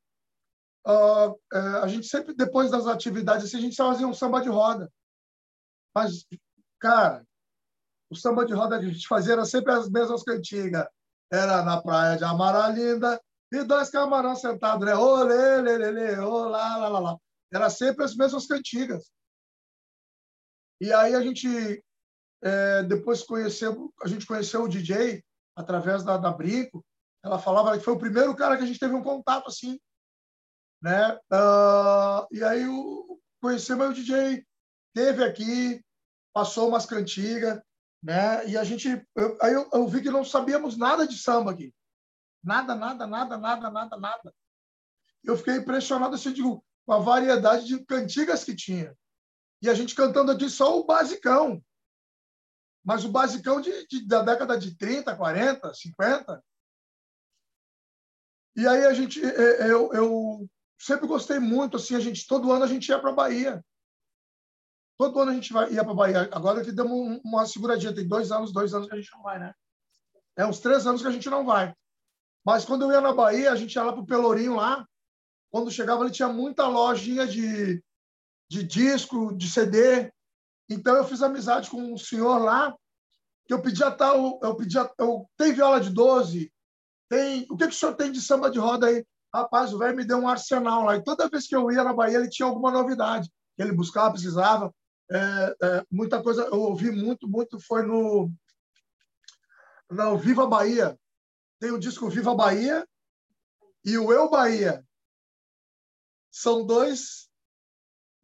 uh, 0.87 1.39
a 1.83 1.89
gente 1.89 2.07
sempre, 2.07 2.35
depois 2.35 2.71
das 2.71 2.87
atividades, 2.87 3.47
assim, 3.47 3.59
a 3.59 3.61
gente 3.61 3.77
fazia 3.77 4.07
um 4.07 4.15
samba 4.15 4.41
de 4.41 4.49
roda. 4.49 4.91
Mas, 5.95 6.27
cara, 6.81 7.25
o 8.11 8.17
samba 8.17 8.45
de 8.45 8.53
roda 8.53 8.79
que 8.79 8.87
a 8.87 8.91
gente 8.91 9.07
fazia 9.07 9.35
era 9.35 9.45
sempre 9.45 9.73
as 9.73 9.89
mesmas 9.89 10.23
cantigas. 10.23 10.87
Era 11.33 11.63
na 11.63 11.81
praia 11.81 12.17
de 12.17 12.25
Amaralinda, 12.25 13.21
e 13.53 13.65
dois 13.65 13.91
camarões 13.91 14.41
sentados, 14.41 14.85
né? 14.85 14.95
Olê, 14.95 15.61
lê, 15.61 15.79
lê, 15.79 15.91
lê, 15.91 16.19
olá, 16.19 16.77
lá, 16.77 16.89
lá, 16.89 16.99
lá. 16.99 17.17
Era 17.53 17.71
sempre 17.71 18.05
as 18.05 18.15
mesmas 18.17 18.47
cantigas. 18.47 19.11
E 20.81 20.93
aí 20.93 21.15
a 21.15 21.23
gente 21.23 21.83
é, 22.43 22.83
depois 22.83 23.23
conheceu, 23.23 23.93
a 24.03 24.09
gente 24.09 24.27
conheceu 24.27 24.63
o 24.63 24.69
DJ 24.69 25.25
através 25.57 26.03
da, 26.03 26.17
da 26.17 26.31
Brinco, 26.31 26.85
ela 27.23 27.39
falava 27.39 27.77
que 27.77 27.85
foi 27.85 27.95
o 27.95 27.99
primeiro 27.99 28.35
cara 28.37 28.57
que 28.57 28.65
a 28.65 28.67
gente 28.67 28.79
teve 28.79 28.95
um 28.95 29.03
contato 29.03 29.49
assim, 29.49 29.81
né? 30.83 31.15
Uh, 31.33 32.27
e 32.31 32.45
aí 32.45 32.67
o 32.69 33.19
conhecemos 33.41 33.91
o 33.91 33.93
DJ, 33.93 34.45
teve 34.95 35.23
aqui, 35.23 35.83
passou 36.33 36.69
umas 36.69 36.87
cantigas, 36.87 37.61
né? 38.03 38.47
E 38.47 38.57
a 38.57 38.65
gente, 38.65 38.89
eu, 39.15 39.39
aí 39.41 39.53
eu, 39.53 39.69
eu 39.73 39.89
vi 39.89 40.03
que 40.03 40.11
não 40.11 40.25
sabíamos 40.25 40.77
nada 40.77 41.07
de 41.07 41.17
samba 41.17 41.53
aqui, 41.53 41.73
nada, 42.43 42.75
nada, 42.75 43.07
nada, 43.07 43.39
nada, 43.39 43.71
nada, 43.71 43.97
nada. 43.97 44.35
Eu 45.23 45.37
fiquei 45.37 45.57
impressionado 45.57 46.15
assim, 46.15 46.33
digo, 46.33 46.63
com 46.87 46.93
a 46.93 46.99
variedade 46.99 47.67
de 47.67 47.85
cantigas 47.87 48.45
que 48.45 48.55
tinha. 48.55 48.95
E 49.65 49.71
a 49.71 49.73
gente 49.73 49.95
cantando 49.95 50.31
aqui 50.31 50.51
só 50.51 50.79
o 50.79 50.85
basicão. 50.85 51.65
Mas 52.85 53.03
o 53.03 53.09
basicão 53.09 53.63
de, 53.63 53.87
de, 53.87 54.07
da 54.07 54.21
década 54.21 54.59
de 54.59 54.77
30, 54.77 55.17
40, 55.17 55.73
50, 55.73 56.45
e 58.55 58.69
aí 58.69 58.85
a 58.85 58.93
gente, 58.93 59.25
é, 59.25 59.63
é, 59.63 59.73
eu, 59.73 59.91
eu 59.95 60.47
sempre 60.79 61.07
gostei 61.07 61.39
muito, 61.39 61.79
assim, 61.79 61.97
a 61.97 62.01
gente, 62.01 62.27
todo 62.27 62.53
ano 62.53 62.63
a 62.63 62.69
gente 62.69 62.91
ia 62.91 62.99
para 62.99 63.09
a 63.09 63.15
Bahia. 63.15 63.65
Todo 64.99 65.19
ano 65.19 65.31
a 65.31 65.35
gente 65.35 65.51
vai, 65.51 65.73
ia 65.73 65.83
para 65.83 65.93
a 65.93 65.97
Bahia. 65.97 66.31
Agora 66.31 66.63
que 66.63 66.71
demos 66.71 67.19
uma 67.25 67.47
seguradinha, 67.47 67.95
tem 67.95 68.07
dois 68.07 68.31
anos, 68.31 68.53
dois 68.53 68.75
anos 68.75 68.87
que 68.87 68.93
a 68.93 68.99
gente 68.99 69.11
não 69.13 69.23
vai, 69.23 69.39
né? 69.39 69.55
É 70.37 70.45
uns 70.45 70.61
três 70.61 70.87
anos 70.87 71.01
que 71.01 71.09
a 71.09 71.11
gente 71.11 71.31
não 71.31 71.43
vai. 71.43 71.75
Mas 72.45 72.67
quando 72.67 72.83
eu 72.83 72.93
ia 72.93 73.01
na 73.01 73.15
Bahia, 73.15 73.51
a 73.51 73.57
gente 73.57 73.75
ia 73.75 73.83
lá 73.83 73.95
para 73.95 74.03
o 74.03 74.07
Pelourinho 74.07 74.57
lá. 74.57 74.87
Quando 75.51 75.71
chegava, 75.71 76.05
ele 76.05 76.13
tinha 76.13 76.29
muita 76.29 76.69
lojinha 76.69 77.27
de, 77.27 77.83
de 78.55 78.65
disco, 78.65 79.35
de 79.37 79.51
CD. 79.51 80.13
Então 80.69 80.95
eu 80.97 81.05
fiz 81.05 81.23
amizade 81.23 81.69
com 81.69 81.93
um 81.93 81.99
senhor 81.99 82.39
lá, 82.39 82.75
que 83.47 83.53
eu 83.53 83.61
pedia 83.61 83.91
tal, 83.91 84.39
eu 84.43 84.57
pedia, 84.57 84.91
eu 84.99 85.29
tem 85.37 85.53
viola 85.53 85.81
de 85.81 85.91
12, 85.91 86.53
tem, 87.09 87.47
o 87.51 87.57
que, 87.57 87.67
que 87.69 87.75
o 87.75 87.77
senhor 87.77 87.95
tem 87.95 88.11
de 88.11 88.21
samba 88.21 88.51
de 88.51 88.59
roda 88.59 88.87
aí? 88.87 89.05
Rapaz, 89.33 89.75
o 89.75 89.79
velho 89.79 89.97
me 89.97 90.05
deu 90.05 90.19
um 90.19 90.29
arsenal 90.29 90.85
lá. 90.85 90.97
E 90.97 91.03
toda 91.03 91.29
vez 91.29 91.47
que 91.47 91.55
eu 91.55 91.71
ia 91.71 91.83
na 91.83 91.93
Bahia, 91.93 92.19
ele 92.19 92.29
tinha 92.29 92.47
alguma 92.47 92.71
novidade. 92.71 93.29
Que 93.57 93.63
ele 93.63 93.73
buscava, 93.73 94.13
precisava. 94.13 94.73
É, 95.11 95.57
é, 95.63 95.85
muita 95.91 96.23
coisa, 96.23 96.43
eu 96.45 96.61
ouvi 96.61 96.91
muito, 96.91 97.29
muito, 97.29 97.59
foi 97.61 97.83
no, 97.83 98.31
no 99.91 100.17
Viva 100.17 100.47
Bahia. 100.47 100.99
Tem 101.61 101.73
o 101.73 101.79
disco 101.79 102.09
Viva 102.09 102.35
Bahia 102.35 102.87
e 103.85 103.99
o 103.99 104.13
Eu 104.13 104.31
Bahia. 104.31 104.85
são 106.31 106.65
dois. 106.65 107.29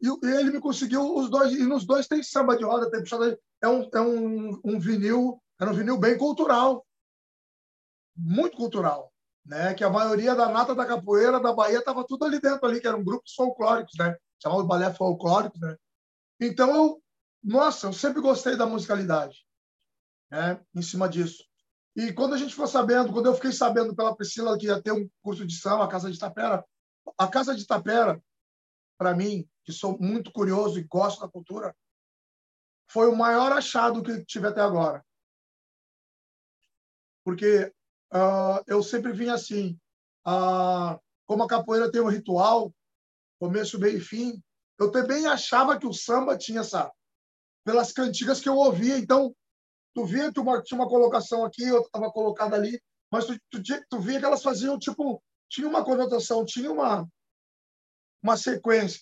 E 0.01 0.27
ele 0.27 0.51
me 0.51 0.61
conseguiu 0.61 1.15
os 1.15 1.29
dois. 1.29 1.53
E 1.53 1.63
nos 1.65 1.85
dois 1.85 2.07
tem 2.07 2.23
samba 2.23 2.57
de 2.57 2.65
roda, 2.65 2.91
tem 2.91 3.01
puxada. 3.01 3.39
É 3.63 3.69
um, 3.69 3.89
é 3.93 4.01
um, 4.01 4.61
um 4.65 4.79
vinil, 4.79 5.41
é 5.61 5.65
um 5.65 5.75
vinil 5.75 5.99
bem 5.99 6.17
cultural. 6.17 6.87
Muito 8.17 8.57
cultural. 8.57 9.13
Né? 9.45 9.75
Que 9.75 9.85
a 9.85 9.91
maioria 9.91 10.35
da 10.35 10.49
nata 10.49 10.75
da 10.75 10.87
capoeira 10.87 11.41
da 11.41 11.53
Bahia 11.53 11.79
estava 11.79 12.05
tudo 12.07 12.25
ali 12.25 12.41
dentro, 12.41 12.67
ali, 12.67 12.81
que 12.81 12.87
eram 12.87 13.05
grupos 13.05 13.35
folclóricos, 13.35 13.95
né? 13.99 14.17
De 14.39 14.67
balé 14.67 14.93
folclórico, 14.95 15.59
né? 15.59 15.77
Então, 16.41 16.75
eu, 16.75 17.03
nossa, 17.45 17.87
eu 17.87 17.93
sempre 17.93 18.23
gostei 18.23 18.57
da 18.57 18.65
musicalidade, 18.65 19.45
né? 20.31 20.59
Em 20.75 20.81
cima 20.81 21.09
disso. 21.09 21.45
E 21.95 22.13
quando 22.13 22.35
a 22.35 22.39
gente 22.39 22.53
ficou 22.53 22.67
sabendo, 22.67 23.13
quando 23.13 23.27
eu 23.27 23.35
fiquei 23.35 23.53
sabendo 23.53 23.95
pela 23.95 24.17
Priscila 24.17 24.57
que 24.57 24.67
ia 24.67 24.81
ter 24.81 24.93
um 24.93 25.09
curso 25.23 25.47
de 25.47 25.55
samba, 25.57 25.85
a 25.85 25.89
Casa 25.89 26.11
de 26.11 26.19
Tapera, 26.19 26.65
a 27.19 27.29
Casa 27.29 27.55
de 27.55 27.67
Tapera, 27.67 28.23
para 28.97 29.15
mim, 29.15 29.49
que 29.71 29.79
sou 29.79 29.97
muito 29.99 30.33
curioso 30.33 30.79
e 30.79 30.85
gosto 30.85 31.21
da 31.21 31.29
cultura, 31.29 31.75
foi 32.91 33.09
o 33.09 33.17
maior 33.17 33.53
achado 33.53 34.03
que 34.03 34.25
tive 34.25 34.49
até 34.49 34.61
agora. 34.61 35.05
Porque 37.25 37.73
uh, 38.13 38.63
eu 38.67 38.83
sempre 38.83 39.13
vim 39.13 39.29
assim, 39.29 39.79
uh, 40.27 41.01
como 41.27 41.45
a 41.45 41.49
capoeira 41.49 41.91
tem 41.91 42.01
um 42.01 42.09
ritual, 42.09 42.75
começo, 43.39 43.79
meio 43.79 43.99
e 43.99 44.01
fim, 44.01 44.43
eu 44.79 44.91
também 44.91 45.27
achava 45.27 45.79
que 45.79 45.87
o 45.87 45.93
samba 45.93 46.37
tinha 46.37 46.61
essa, 46.61 46.91
pelas 47.65 47.93
cantigas 47.93 48.41
que 48.41 48.49
eu 48.49 48.57
ouvia. 48.57 48.99
Então, 48.99 49.35
tu 49.95 50.05
via 50.05 50.33
que 50.33 50.41
uma, 50.41 50.61
tinha 50.63 50.81
uma 50.81 50.89
colocação 50.89 51.45
aqui, 51.45 51.71
outra 51.71 51.87
estava 51.87 52.11
colocada 52.11 52.57
ali, 52.57 52.83
mas 53.13 53.27
tu, 53.27 53.39
tu, 53.51 53.63
tu 53.89 54.01
via 54.01 54.19
que 54.19 54.25
elas 54.25 54.43
faziam, 54.43 54.79
tipo, 54.79 55.23
tinha 55.49 55.69
uma 55.69 55.85
conotação, 55.85 56.45
tinha 56.45 56.73
uma, 56.73 57.07
uma 58.23 58.37
sequência. 58.37 59.01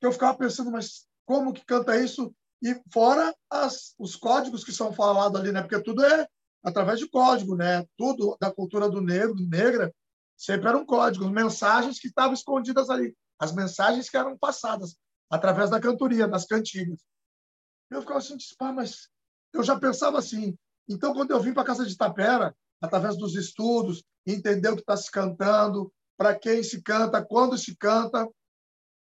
Eu 0.00 0.12
ficava 0.12 0.36
pensando, 0.36 0.70
mas 0.70 1.06
como 1.26 1.52
que 1.52 1.64
canta 1.64 1.96
isso? 2.00 2.34
E 2.62 2.80
fora 2.92 3.34
as, 3.50 3.94
os 3.98 4.16
códigos 4.16 4.64
que 4.64 4.72
são 4.72 4.92
falados 4.92 5.40
ali, 5.40 5.52
né? 5.52 5.62
Porque 5.62 5.80
tudo 5.82 6.04
é 6.04 6.26
através 6.62 6.98
de 6.98 7.08
código, 7.08 7.54
né? 7.54 7.84
Tudo 7.96 8.36
da 8.40 8.50
cultura 8.52 8.88
do 8.88 9.00
negro, 9.00 9.34
negra, 9.48 9.94
sempre 10.36 10.68
eram 10.68 10.84
códigos, 10.84 11.30
mensagens 11.30 11.98
que 11.98 12.08
estavam 12.08 12.34
escondidas 12.34 12.90
ali, 12.90 13.16
as 13.38 13.52
mensagens 13.52 14.08
que 14.08 14.16
eram 14.16 14.36
passadas 14.36 14.96
através 15.30 15.70
da 15.70 15.80
cantoria, 15.80 16.26
das 16.26 16.46
cantigas. 16.46 17.00
Eu 17.90 18.00
ficava 18.00 18.18
assim, 18.18 18.36
pá, 18.58 18.72
mas 18.72 19.08
eu 19.52 19.62
já 19.62 19.78
pensava 19.78 20.18
assim. 20.18 20.56
Então, 20.88 21.12
quando 21.12 21.30
eu 21.30 21.40
vim 21.40 21.52
para 21.52 21.62
a 21.62 21.66
Casa 21.66 21.84
de 21.84 21.96
Tapera, 21.96 22.54
através 22.80 23.16
dos 23.16 23.34
estudos, 23.34 24.02
entender 24.26 24.70
o 24.70 24.74
que 24.74 24.80
está 24.80 24.96
se 24.96 25.10
cantando, 25.10 25.92
para 26.16 26.38
quem 26.38 26.62
se 26.62 26.82
canta, 26.82 27.24
quando 27.24 27.56
se 27.56 27.76
canta, 27.76 28.28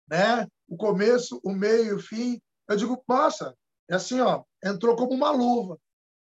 né? 0.09 0.47
O 0.67 0.77
começo, 0.77 1.39
o 1.43 1.51
meio, 1.51 1.97
o 1.97 2.01
fim. 2.01 2.41
Eu 2.67 2.75
digo, 2.75 3.03
nossa, 3.07 3.55
é 3.89 3.95
assim, 3.95 4.19
ó, 4.19 4.43
entrou 4.63 4.95
como 4.95 5.13
uma 5.13 5.31
luva. 5.31 5.79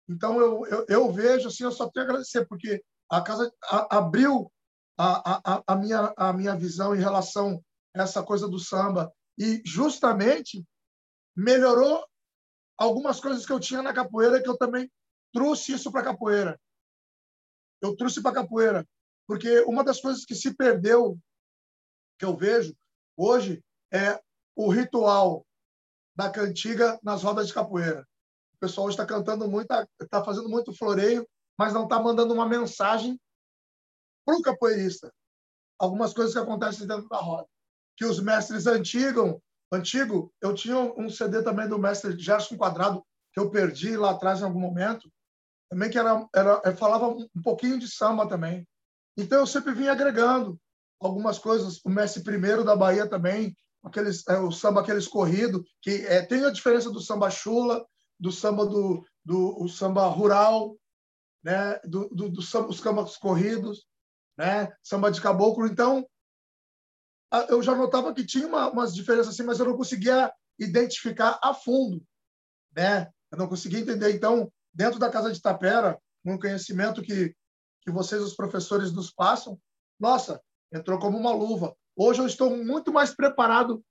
Então, 0.10 0.40
eu, 0.40 0.66
eu, 0.68 0.86
eu 0.88 1.12
vejo, 1.12 1.48
assim, 1.48 1.64
eu 1.64 1.72
só 1.72 1.90
tenho 1.90 2.06
a 2.06 2.10
agradecer, 2.10 2.46
porque 2.48 2.84
a 3.10 3.22
casa 3.22 3.52
a, 3.64 3.98
abriu 3.98 4.52
a, 4.98 5.56
a, 5.56 5.64
a, 5.68 5.76
minha, 5.76 6.14
a 6.16 6.34
minha 6.34 6.56
visão 6.56 6.96
em 6.96 7.00
relação 7.00 7.64
a 7.96 8.04
essa 8.04 8.24
coisa 8.24 8.48
do 8.48 8.60
samba 8.60 9.12
e 9.38 9.62
justamente 9.66 10.64
melhorou 11.36 12.06
algumas 12.78 13.20
coisas 13.20 13.46
que 13.46 13.52
eu 13.52 13.60
tinha 13.60 13.82
na 13.82 13.94
capoeira 13.94 14.42
que 14.42 14.50
eu 14.50 14.58
também 14.58 14.90
trouxe 15.34 15.74
isso 15.74 15.92
para 15.92 16.02
a 16.02 16.06
capoeira. 16.06 16.60
Eu 17.82 17.96
trouxe 17.96 18.22
para 18.22 18.32
a 18.32 18.36
capoeira, 18.44 18.88
porque 19.28 19.62
uma 19.62 19.84
das 19.84 20.00
coisas 20.00 20.26
que 20.26 20.34
se 20.34 20.56
perdeu, 20.56 21.20
que 22.18 22.26
eu 22.26 22.36
vejo 22.36 22.76
hoje, 23.18 23.62
é 23.96 24.20
o 24.56 24.70
ritual 24.70 25.46
da 26.16 26.30
cantiga 26.30 27.00
nas 27.02 27.24
rodas 27.24 27.48
de 27.48 27.54
capoeira. 27.54 28.06
O 28.56 28.60
pessoal 28.60 28.90
está 28.90 29.06
cantando 29.06 29.50
muito, 29.50 29.72
está 29.72 29.88
tá 30.10 30.24
fazendo 30.24 30.50
muito 30.50 30.76
floreio, 30.76 31.28
mas 31.58 31.74
não 31.74 31.84
está 31.84 32.00
mandando 32.02 32.34
uma 32.34 32.48
mensagem 32.48 33.20
para 34.26 34.36
o 34.36 34.42
capoeirista. 34.42 35.12
Algumas 35.80 36.14
coisas 36.14 36.34
que 36.34 36.40
acontecem 36.40 36.88
dentro 36.88 37.08
da 37.08 37.18
roda. 37.18 37.48
Que 37.98 38.06
os 38.06 38.20
mestres 38.20 38.66
antigos 38.68 39.40
antigo, 39.72 40.34
eu 40.42 40.54
tinha 40.54 40.78
um 40.78 41.10
CD 41.10 41.42
também 41.44 41.68
do 41.68 41.80
mestre 41.80 42.18
Gerson 42.18 42.58
Quadrado, 42.58 43.04
que 43.34 43.40
eu 43.40 43.50
perdi 43.50 43.98
lá 43.98 44.12
atrás 44.12 44.40
em 44.40 44.44
algum 44.44 44.60
momento, 44.60 45.12
também 45.70 45.90
que 45.90 45.98
era, 45.98 46.28
era 46.34 46.76
falava 46.76 47.08
um 47.10 47.42
pouquinho 47.44 47.78
de 47.78 47.88
samba 47.88 48.28
também. 48.28 48.66
Então 49.18 49.40
eu 49.40 49.48
sempre 49.48 49.74
vinha 49.74 49.92
agregando 49.92 50.60
algumas 51.00 51.38
coisas. 51.38 51.82
O 51.84 51.90
mestre 51.90 52.24
primeiro 52.24 52.64
da 52.64 52.76
Bahia 52.76 53.08
também, 53.10 53.56
aqueles, 53.86 54.28
é, 54.28 54.38
o 54.40 54.52
samba 54.52 54.82
aqueles 54.82 55.08
corrido, 55.08 55.64
que 55.82 56.06
é, 56.06 56.26
tem 56.26 56.44
a 56.44 56.52
diferença 56.52 56.90
do 56.90 57.00
samba 57.00 57.30
chula, 57.30 57.86
do 58.20 58.32
samba 58.32 58.66
do, 58.66 59.06
do 59.24 59.64
o 59.64 59.68
samba 59.68 60.08
rural, 60.08 60.78
né, 61.44 61.80
do, 61.84 62.10
do, 62.10 62.30
do 62.30 62.42
samba, 62.42 62.70
os 62.70 62.80
sambas 62.80 63.18
corridos, 63.18 63.86
né, 64.38 64.74
samba 64.84 65.12
de 65.12 65.22
caboclo. 65.22 65.68
Então 65.68 66.06
eu 67.50 67.62
já 67.62 67.76
notava 67.76 68.14
que 68.14 68.26
tinha 68.26 68.48
uma, 68.48 68.70
umas 68.70 68.94
diferenças 68.94 69.34
assim, 69.34 69.44
mas 69.44 69.60
eu 69.60 69.66
não 69.66 69.76
conseguia 69.78 70.32
identificar 70.58 71.38
a 71.44 71.54
fundo, 71.54 72.02
né? 72.74 73.12
Eu 73.30 73.38
não 73.38 73.48
conseguia 73.50 73.80
entender. 73.80 74.16
Então, 74.16 74.50
dentro 74.74 74.98
da 74.98 75.10
casa 75.10 75.34
de 75.34 75.42
Tapera, 75.42 76.00
um 76.24 76.40
conhecimento 76.40 77.02
que 77.02 77.36
que 77.86 77.92
vocês 77.92 78.22
os 78.22 78.36
professores 78.36 78.92
nos 78.92 79.12
passam, 79.12 79.62
nossa, 80.00 80.42
entrou 80.74 80.98
como 80.98 81.18
uma 81.18 81.32
luva. 81.32 81.78
Hoje 81.96 82.20
eu 82.20 82.26
estou 82.26 82.58
muito 82.58 82.92
mais 82.92 83.16
preparado 83.16 83.84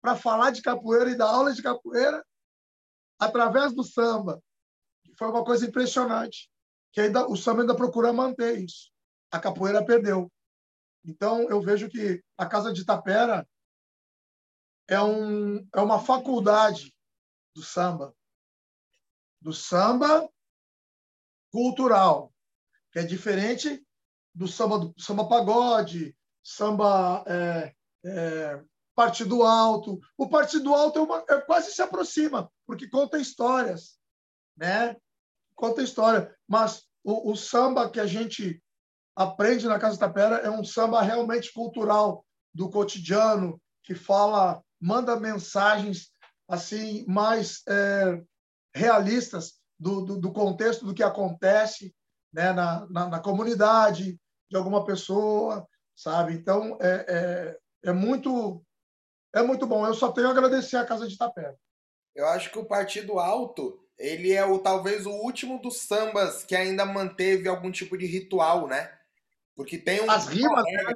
para 0.00 0.16
falar 0.16 0.50
de 0.52 0.62
capoeira 0.62 1.10
e 1.10 1.16
dar 1.16 1.28
aula 1.28 1.52
de 1.52 1.62
capoeira 1.62 2.24
através 3.18 3.74
do 3.74 3.82
samba. 3.82 4.42
Foi 5.18 5.28
uma 5.28 5.44
coisa 5.44 5.66
impressionante, 5.66 6.48
que 6.92 7.00
ainda 7.00 7.28
o 7.28 7.36
samba 7.36 7.62
ainda 7.62 7.74
procura 7.74 8.12
manter 8.12 8.60
isso. 8.60 8.92
A 9.30 9.40
capoeira 9.40 9.84
perdeu. 9.84 10.30
Então, 11.04 11.48
eu 11.50 11.60
vejo 11.60 11.88
que 11.88 12.22
a 12.38 12.46
Casa 12.46 12.72
de 12.72 12.84
Tapera 12.84 13.46
é, 14.88 15.00
um, 15.00 15.66
é 15.74 15.80
uma 15.80 16.00
faculdade 16.00 16.94
do 17.54 17.62
samba, 17.62 18.14
do 19.40 19.52
samba 19.52 20.28
cultural, 21.50 22.32
que 22.92 23.00
é 23.00 23.02
diferente 23.02 23.84
do 24.34 24.46
samba, 24.46 24.78
do 24.78 25.00
samba 25.00 25.28
pagode, 25.28 26.16
samba 26.42 27.24
é, 27.26 27.72
é, 28.04 28.60
partido 28.94 29.42
alto. 29.42 30.00
O 30.16 30.28
partido 30.28 30.74
alto 30.74 30.98
é, 30.98 31.02
uma, 31.02 31.24
é 31.28 31.40
quase 31.40 31.72
se 31.72 31.82
aproxima, 31.82 32.50
porque 32.66 32.88
conta 32.88 33.18
histórias, 33.18 33.98
né? 34.56 34.96
Conta 35.54 35.82
história. 35.82 36.34
Mas 36.48 36.84
o, 37.04 37.32
o 37.32 37.36
samba 37.36 37.90
que 37.90 38.00
a 38.00 38.06
gente 38.06 38.62
aprende 39.14 39.66
na 39.66 39.78
Casa 39.78 39.98
Tapera 39.98 40.36
é 40.36 40.50
um 40.50 40.64
samba 40.64 41.02
realmente 41.02 41.52
cultural 41.52 42.24
do 42.54 42.70
cotidiano 42.70 43.60
que 43.82 43.94
fala, 43.94 44.62
manda 44.80 45.18
mensagens 45.18 46.12
assim 46.48 47.04
mais 47.06 47.62
é, 47.68 48.22
realistas 48.74 49.54
do, 49.78 50.02
do, 50.02 50.20
do, 50.20 50.32
contexto 50.32 50.84
do 50.84 50.94
que 50.94 51.02
acontece 51.02 51.94
né, 52.32 52.52
na, 52.52 52.86
na, 52.88 53.08
na, 53.08 53.20
comunidade 53.20 54.18
de 54.50 54.56
alguma 54.56 54.84
pessoa, 54.84 55.66
sabe? 55.94 56.34
Então 56.34 56.78
é, 56.80 57.56
é, 57.84 57.90
é, 57.90 57.92
muito 57.92 58.64
é 59.34 59.42
muito 59.42 59.66
bom. 59.66 59.86
Eu 59.86 59.94
só 59.94 60.12
tenho 60.12 60.28
a 60.28 60.30
agradecer 60.30 60.76
a 60.76 60.84
Casa 60.84 61.06
de 61.06 61.16
Tapera. 61.16 61.56
Eu 62.14 62.26
acho 62.26 62.50
que 62.50 62.58
o 62.58 62.64
Partido 62.64 63.18
Alto 63.18 63.78
ele 63.98 64.32
é 64.32 64.44
o 64.44 64.58
talvez 64.58 65.06
o 65.06 65.10
último 65.10 65.60
dos 65.60 65.82
sambas 65.82 66.44
que 66.44 66.56
ainda 66.56 66.84
manteve 66.84 67.48
algum 67.48 67.70
tipo 67.70 67.96
de 67.96 68.06
ritual, 68.06 68.66
né? 68.66 68.92
Porque 69.54 69.78
tem 69.78 70.00
um, 70.00 70.10
As 70.10 70.26
rimas, 70.26 70.64
regra, 70.66 70.94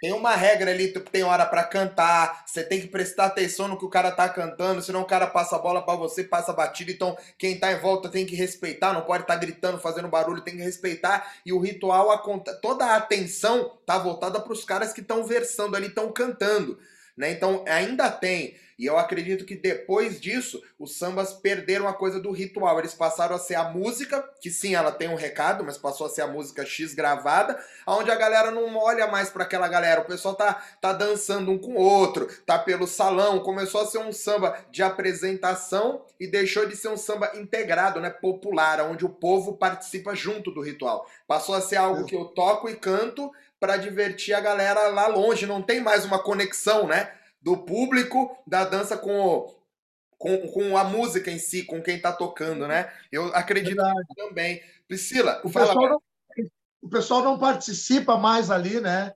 tem 0.00 0.12
uma 0.12 0.34
regra 0.34 0.70
ali, 0.70 0.88
tem 0.88 1.24
hora 1.24 1.44
para 1.44 1.64
cantar, 1.64 2.44
você 2.46 2.62
tem 2.62 2.80
que 2.80 2.86
prestar 2.86 3.26
atenção 3.26 3.66
no 3.68 3.78
que 3.78 3.84
o 3.84 3.90
cara 3.90 4.12
tá 4.12 4.28
cantando, 4.28 4.80
senão 4.80 5.02
o 5.02 5.06
cara 5.06 5.26
passa 5.26 5.56
a 5.56 5.58
bola 5.58 5.84
para 5.84 5.96
você, 5.96 6.22
passa 6.22 6.52
batida, 6.52 6.92
então 6.92 7.16
quem 7.36 7.58
tá 7.58 7.72
em 7.72 7.80
volta 7.80 8.08
tem 8.08 8.24
que 8.24 8.36
respeitar, 8.36 8.92
não 8.92 9.02
pode 9.02 9.24
estar 9.24 9.34
tá 9.34 9.40
gritando, 9.40 9.78
fazendo 9.78 10.08
barulho, 10.08 10.42
tem 10.42 10.56
que 10.56 10.62
respeitar, 10.62 11.34
e 11.44 11.52
o 11.52 11.58
ritual, 11.58 12.16
toda 12.62 12.84
a 12.84 12.96
atenção 12.96 13.76
tá 13.84 13.98
voltada 13.98 14.40
para 14.40 14.52
os 14.52 14.64
caras 14.64 14.92
que 14.92 15.00
estão 15.00 15.24
versando 15.24 15.76
ali, 15.76 15.88
estão 15.88 16.12
cantando, 16.12 16.78
né? 17.18 17.30
Então 17.32 17.64
ainda 17.66 18.10
tem 18.10 18.54
e 18.78 18.86
eu 18.86 18.96
acredito 18.96 19.44
que 19.44 19.56
depois 19.56 20.20
disso, 20.20 20.62
os 20.78 20.96
sambas 20.96 21.32
perderam 21.32 21.88
a 21.88 21.92
coisa 21.92 22.20
do 22.20 22.30
ritual. 22.30 22.78
Eles 22.78 22.94
passaram 22.94 23.34
a 23.34 23.38
ser 23.38 23.56
a 23.56 23.64
música, 23.64 24.22
que 24.40 24.50
sim, 24.50 24.76
ela 24.76 24.92
tem 24.92 25.08
um 25.08 25.16
recado, 25.16 25.64
mas 25.64 25.76
passou 25.76 26.06
a 26.06 26.10
ser 26.10 26.22
a 26.22 26.28
música 26.28 26.64
X 26.64 26.94
gravada, 26.94 27.58
onde 27.84 28.08
a 28.08 28.14
galera 28.14 28.52
não 28.52 28.76
olha 28.76 29.08
mais 29.08 29.30
para 29.30 29.42
aquela 29.42 29.66
galera. 29.66 30.02
O 30.02 30.04
pessoal 30.04 30.36
tá, 30.36 30.62
tá 30.80 30.92
dançando 30.92 31.50
um 31.50 31.58
com 31.58 31.72
o 31.72 31.82
outro, 31.82 32.28
tá 32.46 32.56
pelo 32.56 32.86
salão. 32.86 33.40
Começou 33.40 33.80
a 33.80 33.86
ser 33.86 33.98
um 33.98 34.12
samba 34.12 34.56
de 34.70 34.80
apresentação 34.80 36.04
e 36.20 36.28
deixou 36.28 36.64
de 36.64 36.76
ser 36.76 36.88
um 36.88 36.96
samba 36.96 37.32
integrado, 37.34 38.00
né, 38.00 38.10
popular, 38.10 38.80
onde 38.82 39.04
o 39.04 39.08
povo 39.08 39.56
participa 39.56 40.14
junto 40.14 40.52
do 40.52 40.60
ritual. 40.60 41.04
Passou 41.26 41.56
a 41.56 41.60
ser 41.60 41.76
algo 41.76 42.04
que 42.04 42.14
eu 42.14 42.26
toco 42.26 42.68
e 42.68 42.76
canto 42.76 43.32
para 43.60 43.76
divertir 43.76 44.34
a 44.34 44.40
galera 44.40 44.88
lá 44.88 45.06
longe. 45.06 45.46
Não 45.46 45.62
tem 45.62 45.80
mais 45.80 46.04
uma 46.04 46.22
conexão, 46.22 46.86
né? 46.86 47.12
Do 47.40 47.56
público 47.56 48.36
da 48.46 48.64
dança 48.64 48.96
com, 48.96 49.54
com, 50.16 50.48
com 50.48 50.76
a 50.76 50.84
música 50.84 51.30
em 51.30 51.38
si, 51.38 51.64
com 51.64 51.82
quem 51.82 52.00
tá 52.00 52.12
tocando, 52.12 52.66
né? 52.66 52.92
Eu 53.10 53.26
acredito 53.34 53.82
também. 54.16 54.62
Priscila, 54.86 55.40
o 55.44 55.48
fala. 55.48 55.68
Pessoal 55.68 55.88
não, 55.88 56.02
o 56.80 56.88
pessoal 56.88 57.22
não 57.22 57.38
participa 57.38 58.16
mais 58.16 58.50
ali, 58.50 58.80
né? 58.80 59.12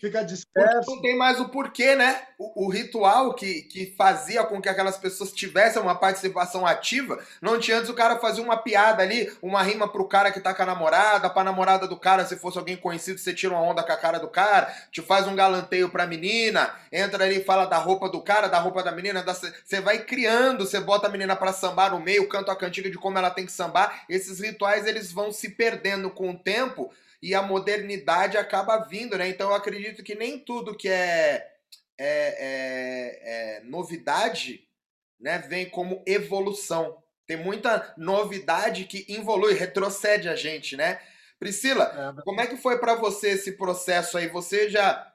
Fica 0.00 0.24
disperso. 0.24 0.90
Não 0.90 1.02
tem 1.02 1.16
mais 1.16 1.38
o 1.38 1.48
porquê, 1.48 1.94
né? 1.94 2.22
O, 2.38 2.66
o, 2.66 2.70
ritual 2.70 3.34
que, 3.34 3.62
que 3.62 3.94
fazia 3.98 4.42
com 4.44 4.62
que 4.62 4.68
aquelas 4.68 4.96
pessoas 4.96 5.32
tivessem 5.32 5.82
uma 5.82 5.94
participação 5.94 6.66
ativa, 6.66 7.18
não 7.42 7.58
tinha 7.58 7.76
antes 7.76 7.90
o 7.90 7.94
cara 7.94 8.18
fazia 8.18 8.42
uma 8.42 8.56
piada 8.56 9.02
ali, 9.02 9.30
uma 9.42 9.62
rima 9.62 9.88
pro 9.88 10.08
cara 10.08 10.30
que 10.30 10.40
tá 10.40 10.54
com 10.54 10.62
a 10.62 10.66
namorada, 10.66 11.28
pra 11.28 11.44
namorada 11.44 11.86
do 11.86 11.96
cara, 11.96 12.24
se 12.24 12.36
fosse 12.36 12.56
alguém 12.56 12.76
conhecido, 12.76 13.18
você 13.18 13.34
tira 13.34 13.52
uma 13.52 13.62
onda 13.62 13.82
com 13.82 13.92
a 13.92 13.96
cara 13.96 14.18
do 14.18 14.28
cara, 14.28 14.72
te 14.90 15.02
faz 15.02 15.26
um 15.26 15.36
galanteio 15.36 15.90
pra 15.90 16.06
menina, 16.06 16.74
entra 16.92 17.24
ali 17.24 17.40
e 17.40 17.44
fala 17.44 17.66
da 17.66 17.76
roupa 17.76 18.08
do 18.08 18.22
cara, 18.22 18.46
da 18.46 18.58
roupa 18.58 18.82
da 18.82 18.92
menina, 18.92 19.24
você 19.24 19.80
vai 19.80 19.98
criando, 19.98 20.64
você 20.64 20.80
bota 20.80 21.08
a 21.08 21.10
menina 21.10 21.36
pra 21.36 21.52
sambar 21.52 21.90
no 21.90 22.00
meio, 22.00 22.28
canta 22.28 22.52
a 22.52 22.56
cantiga 22.56 22.90
de 22.90 22.96
como 22.96 23.18
ela 23.18 23.30
tem 23.30 23.44
que 23.44 23.52
sambar. 23.52 24.04
Esses 24.08 24.40
rituais 24.40 24.86
eles 24.86 25.12
vão 25.12 25.32
se 25.32 25.50
perdendo 25.50 26.08
com 26.08 26.30
o 26.30 26.38
tempo 26.38 26.90
e 27.22 27.34
a 27.34 27.42
modernidade 27.42 28.36
acaba 28.36 28.78
vindo, 28.78 29.16
né? 29.18 29.28
Então 29.28 29.50
eu 29.50 29.54
acredito 29.54 30.02
que 30.02 30.14
nem 30.14 30.38
tudo 30.38 30.76
que 30.76 30.88
é, 30.88 31.46
é, 31.98 32.36
é, 32.38 33.58
é 33.58 33.64
novidade 33.64 34.68
né, 35.20 35.38
vem 35.38 35.68
como 35.68 36.02
evolução. 36.06 37.02
Tem 37.26 37.36
muita 37.36 37.92
novidade 37.96 38.84
que 38.84 39.04
evolui, 39.08 39.52
retrocede 39.54 40.28
a 40.28 40.36
gente, 40.36 40.76
né? 40.76 41.00
Priscila, 41.38 42.14
como 42.24 42.40
é 42.40 42.46
que 42.46 42.56
foi 42.56 42.78
para 42.78 42.94
você 42.94 43.30
esse 43.30 43.52
processo 43.52 44.18
aí? 44.18 44.28
Você 44.28 44.68
já 44.68 45.12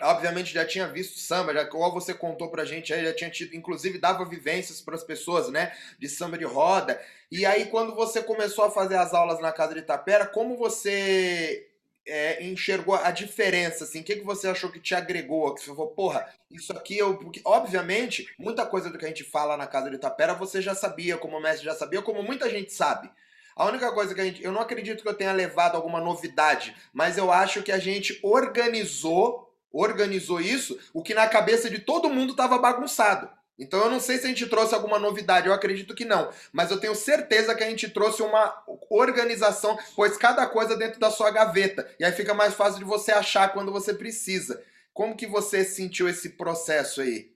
obviamente 0.00 0.52
já 0.52 0.64
tinha 0.64 0.88
visto 0.88 1.18
samba, 1.18 1.52
já 1.52 1.62
igual 1.62 1.92
você 1.92 2.12
contou 2.14 2.50
pra 2.50 2.64
gente 2.64 2.92
aí, 2.92 3.04
já 3.04 3.14
tinha 3.14 3.30
tido, 3.30 3.54
inclusive 3.54 3.98
dava 3.98 4.24
vivências 4.24 4.80
para 4.80 4.94
as 4.94 5.04
pessoas, 5.04 5.48
né, 5.50 5.72
de 5.98 6.08
samba 6.08 6.38
de 6.38 6.44
roda. 6.44 7.00
E 7.30 7.44
aí 7.46 7.66
quando 7.66 7.94
você 7.94 8.22
começou 8.22 8.64
a 8.64 8.70
fazer 8.70 8.96
as 8.96 9.14
aulas 9.14 9.40
na 9.40 9.52
casa 9.52 9.74
de 9.74 9.80
Itapera, 9.80 10.26
como 10.26 10.56
você 10.56 11.68
é, 12.06 12.44
enxergou 12.44 12.94
a 12.94 13.10
diferença, 13.10 13.84
assim, 13.84 14.00
o 14.00 14.04
que, 14.04 14.16
que 14.16 14.24
você 14.24 14.48
achou 14.48 14.70
que 14.70 14.80
te 14.80 14.94
agregou, 14.94 15.54
que 15.54 15.62
você 15.62 15.66
falou, 15.66 15.88
porra, 15.88 16.28
isso 16.50 16.72
aqui 16.72 16.98
eu, 16.98 17.16
porque, 17.16 17.40
obviamente, 17.44 18.32
muita 18.38 18.66
coisa 18.66 18.90
do 18.90 18.98
que 18.98 19.04
a 19.04 19.08
gente 19.08 19.24
fala 19.24 19.56
na 19.56 19.66
casa 19.66 19.88
de 19.88 19.96
Itapera 19.96 20.34
você 20.34 20.60
já 20.60 20.74
sabia, 20.74 21.16
como 21.16 21.38
o 21.38 21.40
mestre 21.40 21.64
já 21.64 21.74
sabia, 21.74 22.02
como 22.02 22.22
muita 22.22 22.50
gente 22.50 22.72
sabe. 22.72 23.10
A 23.56 23.66
única 23.66 23.92
coisa 23.92 24.14
que 24.14 24.20
a 24.20 24.24
gente. 24.24 24.42
Eu 24.42 24.50
não 24.50 24.60
acredito 24.60 25.02
que 25.02 25.08
eu 25.08 25.14
tenha 25.14 25.32
levado 25.32 25.76
alguma 25.76 26.00
novidade, 26.00 26.74
mas 26.92 27.16
eu 27.16 27.30
acho 27.30 27.62
que 27.62 27.70
a 27.70 27.78
gente 27.78 28.18
organizou 28.22 29.53
organizou 29.74 30.40
isso, 30.40 30.78
o 30.92 31.02
que 31.02 31.12
na 31.12 31.26
cabeça 31.26 31.68
de 31.68 31.80
todo 31.80 32.08
mundo 32.08 32.30
estava 32.30 32.56
bagunçado. 32.58 33.28
Então 33.58 33.80
eu 33.80 33.90
não 33.90 34.00
sei 34.00 34.18
se 34.18 34.26
a 34.26 34.28
gente 34.28 34.46
trouxe 34.48 34.74
alguma 34.74 34.98
novidade, 34.98 35.46
eu 35.46 35.52
acredito 35.52 35.94
que 35.94 36.04
não, 36.04 36.30
mas 36.52 36.70
eu 36.70 36.80
tenho 36.80 36.94
certeza 36.94 37.54
que 37.54 37.62
a 37.62 37.70
gente 37.70 37.88
trouxe 37.88 38.22
uma 38.22 38.64
organização, 38.90 39.78
pois 39.94 40.16
cada 40.16 40.46
coisa 40.46 40.76
dentro 40.76 40.98
da 40.98 41.10
sua 41.10 41.30
gaveta, 41.30 41.88
e 41.98 42.04
aí 42.04 42.12
fica 42.12 42.34
mais 42.34 42.54
fácil 42.54 42.78
de 42.78 42.84
você 42.84 43.12
achar 43.12 43.52
quando 43.52 43.72
você 43.72 43.94
precisa. 43.94 44.62
Como 44.92 45.16
que 45.16 45.26
você 45.26 45.64
sentiu 45.64 46.08
esse 46.08 46.30
processo 46.30 47.00
aí? 47.00 47.32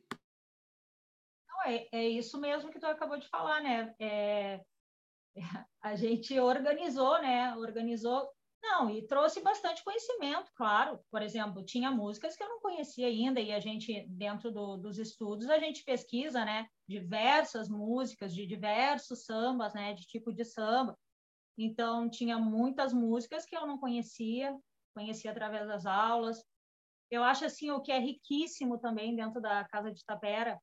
É, 1.66 1.98
é 1.98 2.08
isso 2.08 2.38
mesmo 2.40 2.70
que 2.70 2.78
tu 2.78 2.86
acabou 2.86 3.18
de 3.18 3.28
falar, 3.28 3.60
né? 3.60 3.94
É, 4.00 4.60
a 5.82 5.94
gente 5.96 6.38
organizou, 6.38 7.20
né? 7.20 7.54
Organizou 7.56 8.28
não, 8.62 8.90
e 8.90 9.06
trouxe 9.06 9.40
bastante 9.40 9.82
conhecimento, 9.84 10.50
claro. 10.54 11.00
Por 11.10 11.22
exemplo, 11.22 11.64
tinha 11.64 11.90
músicas 11.90 12.36
que 12.36 12.42
eu 12.42 12.48
não 12.48 12.60
conhecia 12.60 13.06
ainda, 13.06 13.40
e 13.40 13.52
a 13.52 13.60
gente, 13.60 14.06
dentro 14.08 14.50
do, 14.50 14.76
dos 14.76 14.98
estudos, 14.98 15.48
a 15.48 15.58
gente 15.58 15.84
pesquisa, 15.84 16.44
né, 16.44 16.68
diversas 16.88 17.68
músicas 17.68 18.34
de 18.34 18.46
diversos 18.46 19.24
sambas, 19.24 19.74
né, 19.74 19.94
de 19.94 20.06
tipo 20.06 20.32
de 20.32 20.44
samba. 20.44 20.96
Então, 21.56 22.08
tinha 22.08 22.38
muitas 22.38 22.92
músicas 22.92 23.44
que 23.44 23.56
eu 23.56 23.66
não 23.66 23.78
conhecia, 23.78 24.56
conhecia 24.94 25.30
através 25.30 25.66
das 25.66 25.86
aulas. 25.86 26.44
Eu 27.10 27.24
acho, 27.24 27.44
assim, 27.44 27.70
o 27.70 27.80
que 27.80 27.90
é 27.90 27.98
riquíssimo 27.98 28.78
também 28.78 29.16
dentro 29.16 29.40
da 29.40 29.64
Casa 29.64 29.92
de 29.92 30.04
Tapera, 30.04 30.60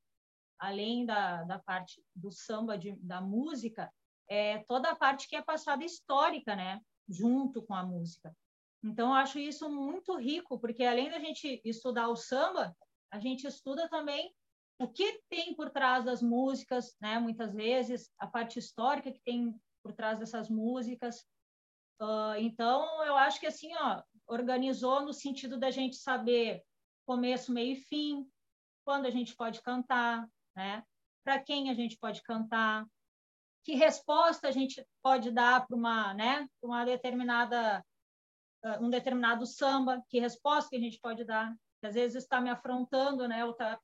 além 0.59 1.05
da, 1.05 1.43
da 1.43 1.59
parte 1.59 2.01
do 2.15 2.31
samba, 2.31 2.77
de, 2.77 2.93
da 2.97 3.19
música, 3.19 3.91
é 4.29 4.59
toda 4.67 4.89
a 4.89 4.95
parte 4.95 5.27
que 5.27 5.35
é 5.35 5.41
passada 5.41 5.83
histórica, 5.83 6.55
né? 6.55 6.79
Junto 7.07 7.61
com 7.61 7.73
a 7.73 7.85
música. 7.85 8.35
Então, 8.83 9.09
eu 9.09 9.13
acho 9.13 9.39
isso 9.39 9.69
muito 9.69 10.15
rico, 10.15 10.59
porque 10.59 10.83
além 10.83 11.09
da 11.09 11.19
gente 11.19 11.61
estudar 11.65 12.07
o 12.07 12.15
samba, 12.15 12.75
a 13.11 13.19
gente 13.19 13.47
estuda 13.47 13.89
também 13.89 14.33
o 14.79 14.87
que 14.87 15.21
tem 15.29 15.55
por 15.55 15.69
trás 15.69 16.03
das 16.03 16.21
músicas, 16.21 16.95
né? 16.99 17.17
Muitas 17.17 17.53
vezes, 17.53 18.11
a 18.19 18.27
parte 18.27 18.59
histórica 18.59 19.11
que 19.11 19.21
tem 19.21 19.55
por 19.81 19.93
trás 19.93 20.19
dessas 20.19 20.49
músicas. 20.49 21.25
Uh, 22.01 22.35
então, 22.39 23.03
eu 23.05 23.15
acho 23.15 23.39
que 23.39 23.47
assim, 23.47 23.73
ó, 23.75 24.03
organizou 24.27 25.01
no 25.01 25.13
sentido 25.13 25.57
da 25.57 25.71
gente 25.71 25.95
saber 25.95 26.61
começo, 27.05 27.53
meio 27.53 27.73
e 27.73 27.81
fim, 27.81 28.27
quando 28.83 29.05
a 29.05 29.11
gente 29.11 29.35
pode 29.35 29.61
cantar, 29.61 30.27
né? 30.55 30.83
Para 31.23 31.39
quem 31.39 31.69
a 31.69 31.73
gente 31.73 31.97
pode 31.97 32.21
cantar, 32.21 32.85
que 33.65 33.73
resposta 33.73 34.47
a 34.47 34.51
gente 34.51 34.85
pode 35.01 35.31
dar 35.31 35.65
para 35.65 35.75
uma, 35.75 36.13
né, 36.13 36.47
uma 36.61 36.85
determinada 36.85 37.83
ah, 38.63 38.79
um 38.79 38.89
determinado 38.89 39.45
samba, 39.45 40.03
que 40.07 40.19
resposta 40.19 40.69
que 40.69 40.75
a 40.75 40.79
gente 40.79 40.99
pode 40.99 41.25
dar? 41.25 41.53
Que 41.81 41.87
às 41.87 41.95
vezes 41.95 42.23
está 42.23 42.39
me 42.39 42.49
afrontando, 42.49 43.27
né, 43.27 43.41
tá 43.53 43.79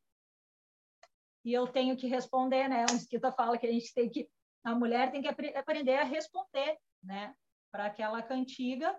e 1.44 1.52
eu 1.52 1.68
tenho 1.68 1.98
que 1.98 2.06
responder, 2.06 2.68
né? 2.68 2.86
O 2.88 2.94
Mesquita 2.94 3.32
fala 3.32 3.58
que 3.58 3.66
a 3.66 3.72
gente 3.72 3.92
tem 3.96 4.08
que 4.08 4.30
a 4.64 4.76
mulher 4.76 5.12
tem 5.12 5.24
que 5.24 5.28
aprender 5.28 5.98
a 5.98 6.04
responder, 6.04 6.78
né, 7.04 7.34
para 7.72 7.86
aquela 7.86 8.22
cantiga. 8.22 8.96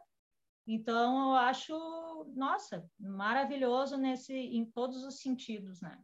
Então, 0.67 1.31
eu 1.31 1.37
acho, 1.37 2.27
nossa, 2.35 2.85
maravilhoso 2.99 3.97
nesse 3.97 4.35
em 4.35 4.65
todos 4.65 5.05
os 5.05 5.21
sentidos, 5.21 5.81
né? 5.81 5.97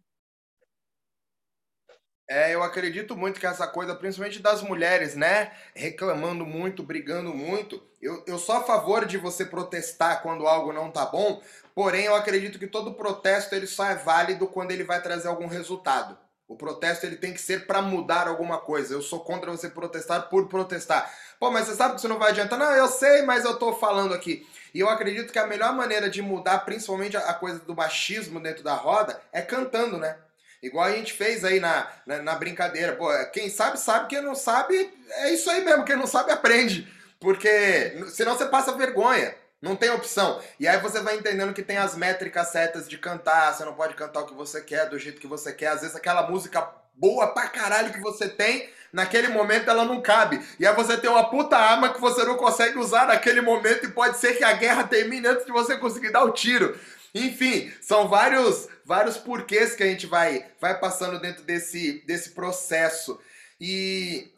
É, 2.30 2.54
eu 2.54 2.62
acredito 2.62 3.16
muito 3.16 3.40
que 3.40 3.46
essa 3.46 3.66
coisa, 3.66 3.94
principalmente 3.94 4.42
das 4.42 4.60
mulheres, 4.60 5.14
né? 5.14 5.50
Reclamando 5.74 6.44
muito, 6.44 6.82
brigando 6.82 7.32
muito. 7.32 7.82
Eu, 8.02 8.22
eu 8.26 8.38
sou 8.38 8.56
a 8.56 8.62
favor 8.62 9.06
de 9.06 9.16
você 9.16 9.46
protestar 9.46 10.20
quando 10.20 10.46
algo 10.46 10.70
não 10.70 10.90
tá 10.90 11.06
bom, 11.06 11.42
porém 11.74 12.04
eu 12.04 12.14
acredito 12.14 12.58
que 12.58 12.66
todo 12.66 12.92
protesto 12.92 13.54
ele 13.54 13.66
só 13.66 13.86
é 13.86 13.94
válido 13.94 14.46
quando 14.46 14.72
ele 14.72 14.84
vai 14.84 15.02
trazer 15.02 15.28
algum 15.28 15.46
resultado. 15.46 16.18
O 16.46 16.54
protesto 16.54 17.06
ele 17.06 17.16
tem 17.16 17.32
que 17.32 17.40
ser 17.40 17.66
para 17.66 17.80
mudar 17.80 18.28
alguma 18.28 18.58
coisa. 18.58 18.92
Eu 18.92 19.02
sou 19.02 19.20
contra 19.20 19.50
você 19.50 19.70
protestar 19.70 20.28
por 20.28 20.48
protestar. 20.48 21.10
Pô, 21.40 21.50
mas 21.50 21.66
você 21.66 21.76
sabe 21.76 21.94
que 21.94 21.98
isso 21.98 22.08
não 22.08 22.18
vai 22.18 22.30
adiantar? 22.30 22.58
Não, 22.58 22.72
eu 22.72 22.88
sei, 22.88 23.22
mas 23.22 23.44
eu 23.44 23.58
tô 23.58 23.74
falando 23.74 24.12
aqui. 24.12 24.46
E 24.74 24.80
eu 24.80 24.88
acredito 24.88 25.32
que 25.32 25.38
a 25.38 25.46
melhor 25.46 25.74
maneira 25.74 26.10
de 26.10 26.20
mudar, 26.20 26.58
principalmente 26.60 27.16
a 27.16 27.34
coisa 27.34 27.58
do 27.60 27.74
machismo 27.74 28.40
dentro 28.40 28.62
da 28.62 28.74
roda, 28.74 29.20
é 29.32 29.40
cantando, 29.40 29.98
né? 29.98 30.16
Igual 30.62 30.86
a 30.86 30.92
gente 30.92 31.12
fez 31.12 31.44
aí 31.44 31.60
na, 31.60 31.86
na, 32.06 32.22
na, 32.22 32.34
brincadeira. 32.34 32.96
Pô, 32.96 33.08
quem 33.32 33.48
sabe, 33.48 33.78
sabe. 33.78 34.08
Quem 34.08 34.20
não 34.20 34.34
sabe, 34.34 34.92
é 35.08 35.32
isso 35.32 35.48
aí 35.50 35.64
mesmo. 35.64 35.84
Quem 35.84 35.96
não 35.96 36.06
sabe, 36.06 36.32
aprende. 36.32 36.92
Porque 37.20 38.04
senão 38.08 38.36
você 38.36 38.46
passa 38.46 38.72
vergonha. 38.72 39.34
Não 39.60 39.74
tem 39.74 39.90
opção. 39.90 40.40
E 40.58 40.68
aí 40.68 40.78
você 40.78 41.00
vai 41.00 41.16
entendendo 41.16 41.52
que 41.52 41.62
tem 41.62 41.78
as 41.78 41.96
métricas 41.96 42.48
certas 42.48 42.88
de 42.88 42.96
cantar. 42.96 43.52
Você 43.52 43.64
não 43.64 43.74
pode 43.74 43.94
cantar 43.94 44.20
o 44.20 44.26
que 44.26 44.34
você 44.34 44.60
quer, 44.60 44.88
do 44.88 44.98
jeito 44.98 45.20
que 45.20 45.26
você 45.26 45.52
quer. 45.52 45.68
Às 45.68 45.80
vezes 45.80 45.96
aquela 45.96 46.28
música 46.28 46.60
boa 46.98 47.28
pra 47.28 47.48
caralho 47.48 47.92
que 47.92 48.00
você 48.00 48.28
tem, 48.28 48.68
naquele 48.92 49.28
momento 49.28 49.70
ela 49.70 49.84
não 49.84 50.00
cabe. 50.00 50.44
E 50.58 50.66
aí 50.66 50.74
você 50.74 50.96
tem 50.96 51.08
uma 51.08 51.30
puta 51.30 51.56
arma 51.56 51.92
que 51.92 52.00
você 52.00 52.24
não 52.24 52.36
consegue 52.36 52.78
usar 52.78 53.06
naquele 53.06 53.40
momento 53.40 53.86
e 53.86 53.90
pode 53.90 54.18
ser 54.18 54.36
que 54.36 54.44
a 54.44 54.52
guerra 54.52 54.84
termine 54.84 55.26
antes 55.26 55.46
de 55.46 55.52
você 55.52 55.76
conseguir 55.76 56.10
dar 56.10 56.24
o 56.24 56.32
tiro. 56.32 56.78
Enfim, 57.18 57.72
são 57.80 58.08
vários 58.08 58.68
vários 58.84 59.18
porquês 59.18 59.74
que 59.74 59.82
a 59.82 59.86
gente 59.86 60.06
vai 60.06 60.46
vai 60.60 60.78
passando 60.78 61.20
dentro 61.20 61.42
desse 61.42 62.04
desse 62.06 62.30
processo. 62.30 63.20
E 63.60 64.32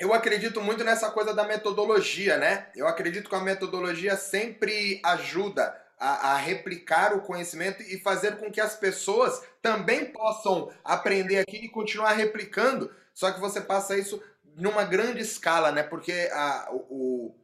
eu 0.00 0.12
acredito 0.12 0.60
muito 0.60 0.82
nessa 0.82 1.10
coisa 1.10 1.32
da 1.32 1.44
metodologia, 1.44 2.36
né? 2.36 2.66
Eu 2.74 2.88
acredito 2.88 3.28
que 3.28 3.36
a 3.36 3.40
metodologia 3.40 4.16
sempre 4.16 5.00
ajuda 5.04 5.80
a, 5.98 6.32
a, 6.32 6.36
replicar 6.36 7.14
o 7.14 7.22
conhecimento 7.22 7.82
e 7.82 8.00
fazer 8.00 8.36
com 8.36 8.50
que 8.50 8.60
as 8.60 8.74
pessoas 8.74 9.42
também 9.62 10.06
possam 10.06 10.70
aprender 10.82 11.38
aquilo 11.38 11.64
e 11.64 11.68
continuar 11.68 12.12
replicando. 12.14 12.90
Só 13.14 13.30
que 13.30 13.40
você 13.40 13.60
passa 13.60 13.96
isso 13.96 14.20
numa 14.56 14.84
grande 14.84 15.20
escala, 15.20 15.70
né? 15.70 15.82
Porque 15.82 16.28
a, 16.32 16.68
o, 16.72 17.34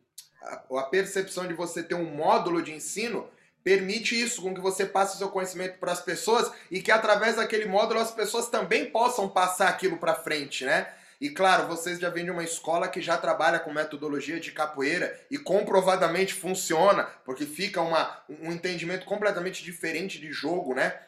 a, 0.42 0.80
a 0.80 0.82
percepção 0.84 1.46
de 1.46 1.54
você 1.54 1.82
ter 1.82 1.94
um 1.94 2.04
módulo 2.04 2.60
de 2.62 2.72
ensino 2.72 3.28
permite 3.62 4.20
isso, 4.20 4.42
com 4.42 4.54
que 4.54 4.60
você 4.60 4.86
passe 4.86 5.14
o 5.14 5.18
seu 5.18 5.28
conhecimento 5.28 5.78
para 5.78 5.92
as 5.92 6.00
pessoas 6.00 6.50
e 6.70 6.80
que 6.80 6.90
através 6.90 7.36
daquele 7.36 7.66
módulo 7.66 8.00
as 8.00 8.10
pessoas 8.10 8.48
também 8.48 8.86
possam 8.86 9.28
passar 9.28 9.68
aquilo 9.68 9.98
para 9.98 10.14
frente, 10.14 10.64
né? 10.64 10.86
E 11.20 11.28
claro, 11.28 11.66
vocês 11.66 11.98
já 11.98 12.08
vêm 12.08 12.24
de 12.24 12.30
uma 12.30 12.42
escola 12.42 12.88
que 12.88 13.02
já 13.02 13.18
trabalha 13.18 13.58
com 13.58 13.70
metodologia 13.70 14.40
de 14.40 14.52
capoeira 14.52 15.20
e 15.30 15.36
comprovadamente 15.36 16.32
funciona, 16.32 17.04
porque 17.26 17.44
fica 17.44 17.82
uma, 17.82 18.22
um 18.40 18.50
entendimento 18.50 19.04
completamente 19.04 19.62
diferente 19.62 20.18
de 20.18 20.32
jogo, 20.32 20.74
né? 20.74 20.98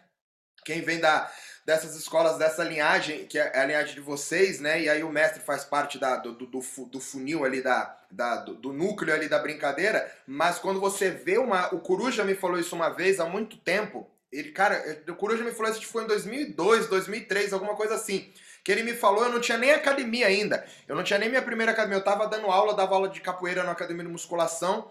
Quem 0.67 0.83
vem 0.83 1.01
da, 1.01 1.33
dessas 1.65 1.95
escolas, 1.95 2.39
dessa 2.39 2.65
linhagem, 2.65 3.27
que 3.27 3.39
é 3.39 3.59
a 3.59 3.65
linhagem 3.65 3.95
de 3.95 4.01
vocês, 4.01 4.61
né? 4.61 4.83
E 4.83 4.89
aí 4.89 5.03
o 5.03 5.11
mestre 5.11 5.41
faz 5.41 5.65
parte 5.65 5.99
da, 5.99 6.17
do, 6.17 6.33
do, 6.33 6.47
do 6.47 7.01
funil 7.01 7.45
ali, 7.45 7.63
da, 7.63 7.97
da, 8.11 8.37
do, 8.37 8.55
do, 8.55 8.73
núcleo 8.73 9.15
ali 9.15 9.29
da 9.29 9.39
brincadeira, 9.39 10.11
mas 10.27 10.59
quando 10.59 10.81
você 10.81 11.11
vê 11.11 11.39
uma... 11.39 11.73
O 11.73 11.81
Coruja 11.81 12.25
me 12.25 12.35
falou 12.35 12.59
isso 12.59 12.75
uma 12.75 12.89
vez, 12.89 13.21
há 13.21 13.27
muito 13.27 13.57
tempo, 13.57 14.11
ele, 14.31 14.51
cara, 14.51 15.05
o 15.09 15.15
Coruja 15.15 15.45
me 15.45 15.53
falou 15.53 15.71
isso, 15.71 15.87
foi 15.87 16.05
em 16.05 16.09
2002, 16.09 16.89
2003, 16.89 17.53
alguma 17.53 17.77
coisa 17.77 17.95
assim, 17.95 18.33
que 18.65 18.73
ele 18.73 18.83
me 18.83 18.95
falou, 18.95 19.25
eu 19.25 19.33
não 19.33 19.41
tinha 19.41 19.59
nem 19.59 19.73
academia 19.73 20.27
ainda, 20.27 20.67
eu 20.89 20.97
não 20.97 21.05
tinha 21.05 21.19
nem 21.19 21.29
minha 21.29 21.43
primeira 21.43 21.73
academia, 21.73 21.99
eu 21.99 22.05
tava 22.05 22.27
dando 22.27 22.47
aula, 22.47 22.75
dava 22.75 22.95
aula 22.95 23.09
de 23.09 23.21
capoeira 23.21 23.63
na 23.63 23.73
academia 23.73 24.05
de 24.05 24.11
musculação, 24.11 24.91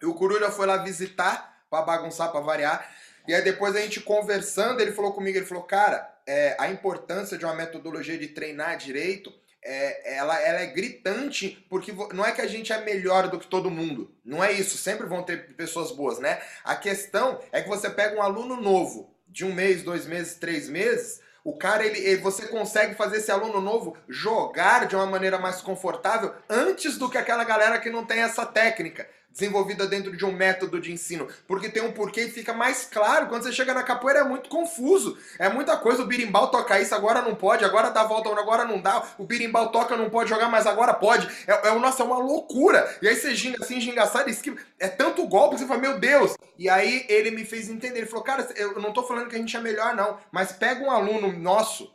e 0.00 0.06
o 0.06 0.14
Coruja 0.14 0.50
foi 0.50 0.66
lá 0.66 0.76
visitar, 0.76 1.56
para 1.70 1.82
bagunçar, 1.82 2.30
para 2.30 2.40
variar, 2.40 2.88
e 3.26 3.34
aí 3.34 3.42
depois 3.42 3.74
a 3.74 3.80
gente 3.80 4.00
conversando, 4.00 4.80
ele 4.80 4.92
falou 4.92 5.12
comigo, 5.12 5.36
ele 5.36 5.46
falou, 5.46 5.64
cara, 5.64 6.14
é, 6.26 6.56
a 6.58 6.70
importância 6.70 7.36
de 7.38 7.44
uma 7.44 7.54
metodologia 7.54 8.18
de 8.18 8.28
treinar 8.28 8.76
direito, 8.76 9.32
é, 9.62 10.16
ela, 10.16 10.40
ela 10.40 10.60
é 10.60 10.66
gritante, 10.66 11.66
porque 11.68 11.92
não 12.12 12.24
é 12.24 12.32
que 12.32 12.40
a 12.40 12.46
gente 12.46 12.72
é 12.72 12.80
melhor 12.82 13.28
do 13.28 13.38
que 13.38 13.46
todo 13.46 13.70
mundo. 13.70 14.14
Não 14.24 14.42
é 14.42 14.52
isso, 14.52 14.78
sempre 14.78 15.06
vão 15.06 15.22
ter 15.22 15.54
pessoas 15.54 15.90
boas, 15.90 16.18
né? 16.18 16.40
A 16.62 16.76
questão 16.76 17.40
é 17.50 17.60
que 17.60 17.68
você 17.68 17.90
pega 17.90 18.16
um 18.16 18.22
aluno 18.22 18.60
novo, 18.60 19.14
de 19.28 19.44
um 19.44 19.52
mês, 19.52 19.82
dois 19.82 20.06
meses, 20.06 20.36
três 20.36 20.68
meses, 20.68 21.20
o 21.46 21.56
cara, 21.56 21.86
ele, 21.86 22.16
você 22.16 22.48
consegue 22.48 22.96
fazer 22.96 23.18
esse 23.18 23.30
aluno 23.30 23.60
novo 23.60 23.96
jogar 24.08 24.86
de 24.86 24.96
uma 24.96 25.06
maneira 25.06 25.38
mais 25.38 25.60
confortável 25.60 26.34
antes 26.50 26.98
do 26.98 27.08
que 27.08 27.16
aquela 27.16 27.44
galera 27.44 27.78
que 27.78 27.88
não 27.88 28.04
tem 28.04 28.20
essa 28.20 28.44
técnica 28.44 29.08
desenvolvida 29.36 29.86
dentro 29.86 30.16
de 30.16 30.24
um 30.24 30.32
método 30.32 30.80
de 30.80 30.90
ensino, 30.90 31.28
porque 31.46 31.68
tem 31.68 31.82
um 31.82 31.92
porquê 31.92 32.22
e 32.22 32.30
fica 32.30 32.54
mais 32.54 32.88
claro. 32.90 33.26
Quando 33.26 33.42
você 33.42 33.52
chega 33.52 33.74
na 33.74 33.82
capoeira 33.82 34.20
é 34.20 34.24
muito 34.24 34.48
confuso, 34.48 35.16
é 35.38 35.48
muita 35.48 35.76
coisa. 35.76 36.02
O 36.02 36.06
birimbau 36.06 36.50
toca 36.50 36.80
isso, 36.80 36.94
agora 36.94 37.20
não 37.20 37.34
pode, 37.34 37.64
agora 37.64 37.90
dá 37.90 38.02
volta, 38.04 38.30
agora 38.30 38.64
não 38.64 38.80
dá. 38.80 39.02
O 39.18 39.24
birimbau 39.24 39.70
toca, 39.70 39.96
não 39.96 40.08
pode 40.08 40.30
jogar, 40.30 40.48
mas 40.48 40.66
agora 40.66 40.94
pode. 40.94 41.28
É, 41.46 41.68
é 41.68 41.74
nossa, 41.78 42.02
é 42.02 42.06
uma 42.06 42.18
loucura. 42.18 42.96
E 43.02 43.08
aí 43.08 43.14
você 43.14 43.34
ginga 43.34 43.62
assim, 43.62 43.80
gingaçado, 43.80 44.30
esquiva. 44.30 44.56
É 44.78 44.88
tanto 44.88 45.26
golpe, 45.26 45.58
você 45.58 45.66
fala, 45.66 45.80
meu 45.80 45.98
Deus. 45.98 46.34
E 46.58 46.70
aí 46.70 47.04
ele 47.08 47.30
me 47.30 47.44
fez 47.44 47.68
entender, 47.68 47.98
ele 47.98 48.06
falou, 48.06 48.24
cara, 48.24 48.48
eu 48.56 48.80
não 48.80 48.92
tô 48.92 49.02
falando 49.02 49.28
que 49.28 49.36
a 49.36 49.38
gente 49.38 49.54
é 49.54 49.60
melhor 49.60 49.94
não, 49.94 50.18
mas 50.32 50.52
pega 50.52 50.82
um 50.82 50.90
aluno 50.90 51.30
nosso 51.32 51.94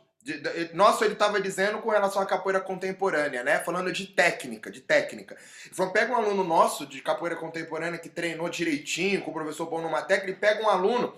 nossa, 0.72 1.04
ele 1.04 1.14
estava 1.14 1.40
dizendo 1.40 1.78
com 1.78 1.90
relação 1.90 2.22
à 2.22 2.26
capoeira 2.26 2.60
contemporânea, 2.60 3.42
né? 3.42 3.58
Falando 3.58 3.92
de 3.92 4.06
técnica, 4.06 4.70
de 4.70 4.80
técnica. 4.80 5.36
Falou, 5.72 5.92
pega 5.92 6.12
um 6.12 6.16
aluno 6.16 6.44
nosso 6.44 6.86
de 6.86 7.02
capoeira 7.02 7.34
contemporânea 7.34 7.98
que 7.98 8.08
treinou 8.08 8.48
direitinho, 8.48 9.22
com 9.22 9.30
o 9.30 9.34
professor 9.34 9.68
bom 9.68 9.80
numa 9.82 10.02
técnica, 10.02 10.30
e 10.30 10.40
pega 10.40 10.62
um 10.62 10.68
aluno 10.68 11.12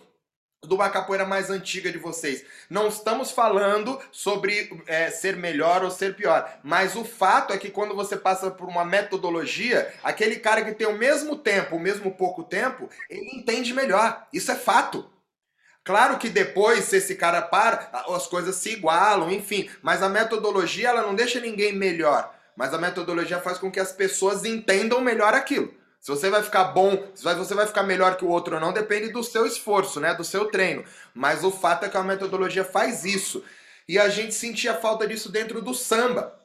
de 0.67 0.75
uma 0.75 0.89
capoeira 0.89 1.27
mais 1.27 1.51
antiga 1.51 1.93
de 1.93 1.99
vocês. 1.99 2.45
Não 2.69 2.89
estamos 2.89 3.31
falando 3.31 4.01
sobre 4.11 4.83
é, 4.87 5.11
ser 5.11 5.37
melhor 5.37 5.85
ou 5.85 5.91
ser 5.91 6.17
pior, 6.17 6.59
mas 6.63 6.97
o 6.97 7.05
fato 7.05 7.53
é 7.53 7.59
que 7.59 7.71
quando 7.71 7.95
você 7.95 8.17
passa 8.17 8.51
por 8.51 8.69
uma 8.69 8.85
metodologia, 8.85 9.93
aquele 10.03 10.37
cara 10.37 10.65
que 10.65 10.73
tem 10.73 10.87
o 10.87 10.97
mesmo 10.97 11.37
tempo, 11.37 11.77
o 11.77 11.81
mesmo 11.81 12.11
pouco 12.13 12.43
tempo, 12.43 12.89
ele 13.09 13.37
entende 13.37 13.73
melhor. 13.75 14.27
Isso 14.33 14.51
é 14.51 14.55
fato. 14.55 15.11
Claro 15.85 16.17
que 16.17 16.31
depois, 16.31 16.85
se 16.85 16.97
esse 16.97 17.15
cara 17.15 17.43
para, 17.43 17.91
as 18.09 18.27
coisas 18.27 18.57
se 18.57 18.71
igualam, 18.71 19.31
enfim. 19.31 19.69
Mas 19.83 20.03
a 20.03 20.09
metodologia, 20.09 20.89
ela 20.89 21.03
não 21.03 21.15
deixa 21.15 21.39
ninguém 21.39 21.75
melhor. 21.75 22.35
Mas 22.57 22.73
a 22.73 22.79
metodologia 22.79 23.39
faz 23.39 23.59
com 23.59 23.71
que 23.71 23.79
as 23.79 23.93
pessoas 23.93 24.47
entendam 24.47 25.03
melhor 25.03 25.35
aquilo. 25.35 25.73
Se 26.01 26.11
você 26.11 26.31
vai 26.31 26.43
ficar 26.43 26.65
bom, 26.65 27.07
se 27.15 27.23
você 27.23 27.55
vai 27.55 27.67
ficar 27.67 27.83
melhor 27.83 28.17
que 28.17 28.25
o 28.25 28.29
outro 28.29 28.55
ou 28.55 28.61
não, 28.61 28.73
depende 28.73 29.11
do 29.11 29.23
seu 29.23 29.47
esforço, 29.47 30.01
né? 30.01 30.15
Do 30.15 30.25
seu 30.25 30.47
treino. 30.47 30.85
Mas 31.15 31.45
o 31.45 31.51
fato 31.51 31.85
é 31.85 31.89
que 31.89 31.97
a 31.97 32.03
metodologia 32.03 32.65
faz 32.65 33.05
isso. 33.05 33.45
E 33.87 33.99
a 33.99 34.09
gente 34.09 34.35
sentia 34.35 34.75
falta 34.75 35.07
disso 35.07 35.31
dentro 35.31 35.61
do 35.61 35.75
samba. 35.75 36.39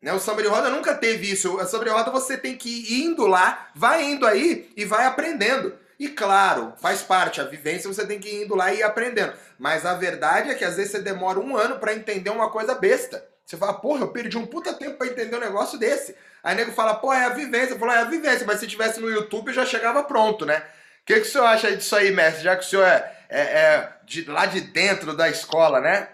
Né? 0.00 0.12
O 0.12 0.18
samba 0.18 0.42
de 0.42 0.48
roda 0.48 0.70
nunca 0.70 0.94
teve 0.94 1.30
isso. 1.30 1.56
O 1.56 1.66
samba 1.66 1.84
de 1.84 1.90
roda 1.90 2.10
você 2.10 2.36
tem 2.36 2.56
que 2.56 2.68
ir 2.68 3.04
indo 3.04 3.26
lá, 3.26 3.70
vai 3.74 4.02
indo 4.02 4.26
aí 4.26 4.70
e 4.76 4.84
vai 4.84 5.06
aprendendo. 5.06 5.74
E 6.02 6.08
claro, 6.08 6.72
faz 6.78 7.00
parte, 7.00 7.40
a 7.40 7.44
vivência 7.44 7.86
você 7.88 8.04
tem 8.04 8.18
que 8.18 8.28
ir 8.28 8.42
indo 8.42 8.56
lá 8.56 8.74
e 8.74 8.78
ir 8.78 8.82
aprendendo. 8.82 9.34
Mas 9.56 9.86
a 9.86 9.94
verdade 9.94 10.50
é 10.50 10.54
que 10.56 10.64
às 10.64 10.74
vezes 10.74 10.90
você 10.90 11.00
demora 11.00 11.38
um 11.38 11.56
ano 11.56 11.78
para 11.78 11.94
entender 11.94 12.28
uma 12.28 12.50
coisa 12.50 12.74
besta. 12.74 13.24
Você 13.46 13.56
fala, 13.56 13.74
porra, 13.74 14.00
eu 14.00 14.12
perdi 14.12 14.36
um 14.36 14.44
puta 14.44 14.74
tempo 14.74 14.98
para 14.98 15.06
entender 15.06 15.36
um 15.36 15.40
negócio 15.40 15.78
desse. 15.78 16.16
Aí 16.42 16.54
o 16.54 16.56
nego 16.56 16.72
fala, 16.72 16.96
pô, 16.96 17.12
é 17.12 17.26
a 17.26 17.28
vivência. 17.28 17.74
Eu 17.74 17.78
falo, 17.78 17.92
é 17.92 18.00
a 18.00 18.04
vivência, 18.10 18.44
mas 18.44 18.58
se 18.58 18.66
tivesse 18.66 18.98
no 18.98 19.08
YouTube 19.08 19.52
já 19.52 19.64
chegava 19.64 20.02
pronto, 20.02 20.44
né? 20.44 20.58
O 21.02 21.06
que, 21.06 21.14
que 21.14 21.20
o 21.20 21.24
senhor 21.24 21.44
acha 21.44 21.76
disso 21.76 21.94
aí, 21.94 22.10
mestre? 22.10 22.42
Já 22.42 22.56
que 22.56 22.64
o 22.64 22.68
senhor 22.68 22.84
é, 22.84 23.16
é, 23.28 23.40
é 23.40 23.96
de, 24.04 24.24
lá 24.24 24.46
de 24.46 24.60
dentro 24.60 25.16
da 25.16 25.28
escola, 25.28 25.80
né? 25.80 26.08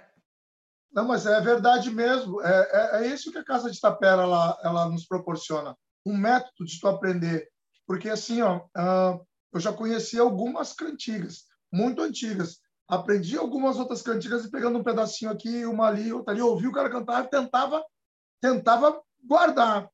Não, 0.93 1.09
mas 1.09 1.25
é 1.25 1.41
verdade 1.41 1.91
mesmo. 1.91 2.43
É, 2.43 2.69
é, 2.73 3.05
é 3.05 3.07
isso 3.07 3.33
que 3.33 3.39
a 3.39 3.45
Casa 3.45 3.71
de 3.71 3.81
Tapera 3.81 4.21
ela, 4.21 4.61
ela 4.63 4.87
nos 4.91 5.07
proporciona. 5.07 5.75
Um 6.05 6.15
método 6.15 6.67
de 6.67 6.79
tu 6.79 6.87
aprender. 6.89 7.49
Porque 7.87 8.11
assim, 8.11 8.43
ó, 8.43 8.59
uh, 8.77 9.27
eu 9.53 9.61
já 9.61 9.73
conheci 9.73 10.19
algumas 10.19 10.73
cantigas, 10.73 11.47
muito 11.73 12.03
antigas. 12.03 12.61
Aprendi 12.87 13.37
algumas 13.37 13.79
outras 13.79 14.03
cantigas 14.03 14.45
e 14.45 14.51
pegando 14.51 14.79
um 14.79 14.85
pedacinho 14.85 15.31
aqui, 15.31 15.65
uma 15.67 15.87
ali, 15.87 16.13
outra 16.13 16.33
ali, 16.33 16.41
ouvi 16.41 16.67
o 16.67 16.73
cara 16.73 16.91
cantar 16.91 17.25
e 17.25 17.29
tentava, 17.29 17.85
tentava 18.41 19.03
guardar. 19.23 19.91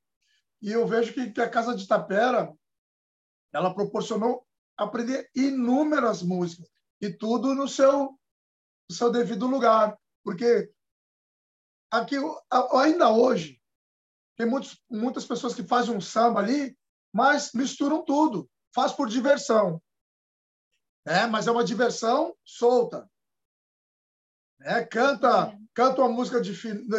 E 0.62 0.70
eu 0.70 0.86
vejo 0.86 1.12
que, 1.12 1.30
que 1.30 1.40
a 1.40 1.50
Casa 1.50 1.74
de 1.74 1.86
Tapera, 1.86 2.52
ela 3.52 3.74
proporcionou 3.74 4.46
aprender 4.76 5.28
inúmeras 5.34 6.22
músicas 6.22 6.68
e 7.00 7.10
tudo 7.10 7.54
no 7.54 7.68
seu, 7.68 8.18
no 8.88 8.94
seu 8.94 9.10
devido 9.10 9.46
lugar. 9.46 9.96
Porque 10.22 10.70
aqui, 11.90 12.16
ainda 12.72 13.10
hoje, 13.10 13.60
tem 14.36 14.46
muitos, 14.46 14.80
muitas 14.90 15.24
pessoas 15.24 15.54
que 15.54 15.62
fazem 15.62 15.96
um 15.96 16.00
samba 16.00 16.40
ali, 16.40 16.76
mas 17.12 17.52
misturam 17.52 18.04
tudo 18.04 18.48
faz 18.74 18.92
por 18.92 19.08
diversão. 19.08 19.80
É, 21.06 21.26
mas 21.26 21.46
é 21.46 21.50
uma 21.50 21.64
diversão 21.64 22.34
solta. 22.44 23.08
É, 24.62 24.82
canta, 24.84 25.56
canta 25.74 26.00
uma 26.00 26.08
música 26.08 26.40
de, 26.40 26.54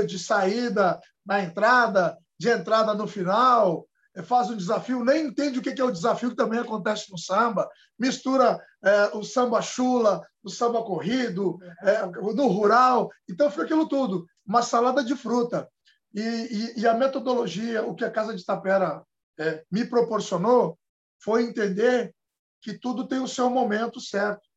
de 0.05 0.19
saída 0.19 0.99
na 1.25 1.41
entrada, 1.41 2.17
de 2.39 2.49
entrada 2.49 2.93
no 2.93 3.07
final, 3.07 3.87
é, 4.15 4.21
faz 4.21 4.49
um 4.49 4.55
desafio, 4.55 5.03
nem 5.03 5.25
entende 5.25 5.57
o 5.57 5.61
que 5.61 5.81
é 5.81 5.83
o 5.83 5.91
desafio 5.91 6.29
que 6.29 6.35
também 6.35 6.59
acontece 6.59 7.11
no 7.11 7.17
samba, 7.17 7.67
mistura 7.97 8.63
é, 8.83 9.17
o 9.17 9.23
samba 9.23 9.61
chula, 9.61 10.21
o 10.43 10.49
samba 10.49 10.83
corrido, 10.83 11.57
é, 11.81 12.05
no 12.05 12.47
rural, 12.47 13.09
então 13.27 13.49
fica 13.49 13.63
aquilo 13.63 13.87
tudo, 13.87 14.25
uma 14.45 14.61
salada 14.61 15.03
de 15.03 15.15
fruta. 15.15 15.67
E, 16.13 16.21
e, 16.21 16.81
e 16.81 16.87
a 16.87 16.93
metodologia, 16.93 17.83
o 17.83 17.95
que 17.95 18.05
a 18.05 18.11
Casa 18.11 18.35
de 18.35 18.45
Tapera 18.45 19.03
é, 19.37 19.65
me 19.71 19.83
proporcionou, 19.83 20.77
foi 21.25 21.43
entender 21.43 22.15
que 22.61 22.77
tudo 22.77 23.07
tem 23.07 23.19
o 23.19 23.27
seu 23.27 23.49
momento 23.49 23.99
certo. 23.99 24.47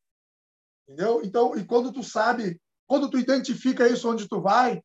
Entendeu? 0.83 1.23
Então, 1.23 1.57
e 1.57 1.65
quando 1.65 1.91
tu 1.91 2.03
sabe, 2.03 2.61
quando 2.85 3.09
tu 3.09 3.17
identifica 3.17 3.87
isso 3.87 4.07
onde 4.07 4.29
tu 4.29 4.39
vai, 4.39 4.79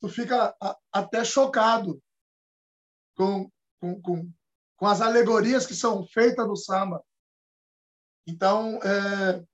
tu 0.00 0.08
fica 0.08 0.56
até 0.90 1.22
chocado 1.24 2.02
com, 3.14 3.50
com, 3.78 4.00
com, 4.00 4.32
com, 4.76 4.86
as 4.86 5.02
alegorias 5.02 5.66
que 5.66 5.74
são 5.74 6.06
feitas 6.06 6.46
no 6.46 6.56
samba. 6.56 7.04
Então, 8.26 8.80
é, 8.82 9.44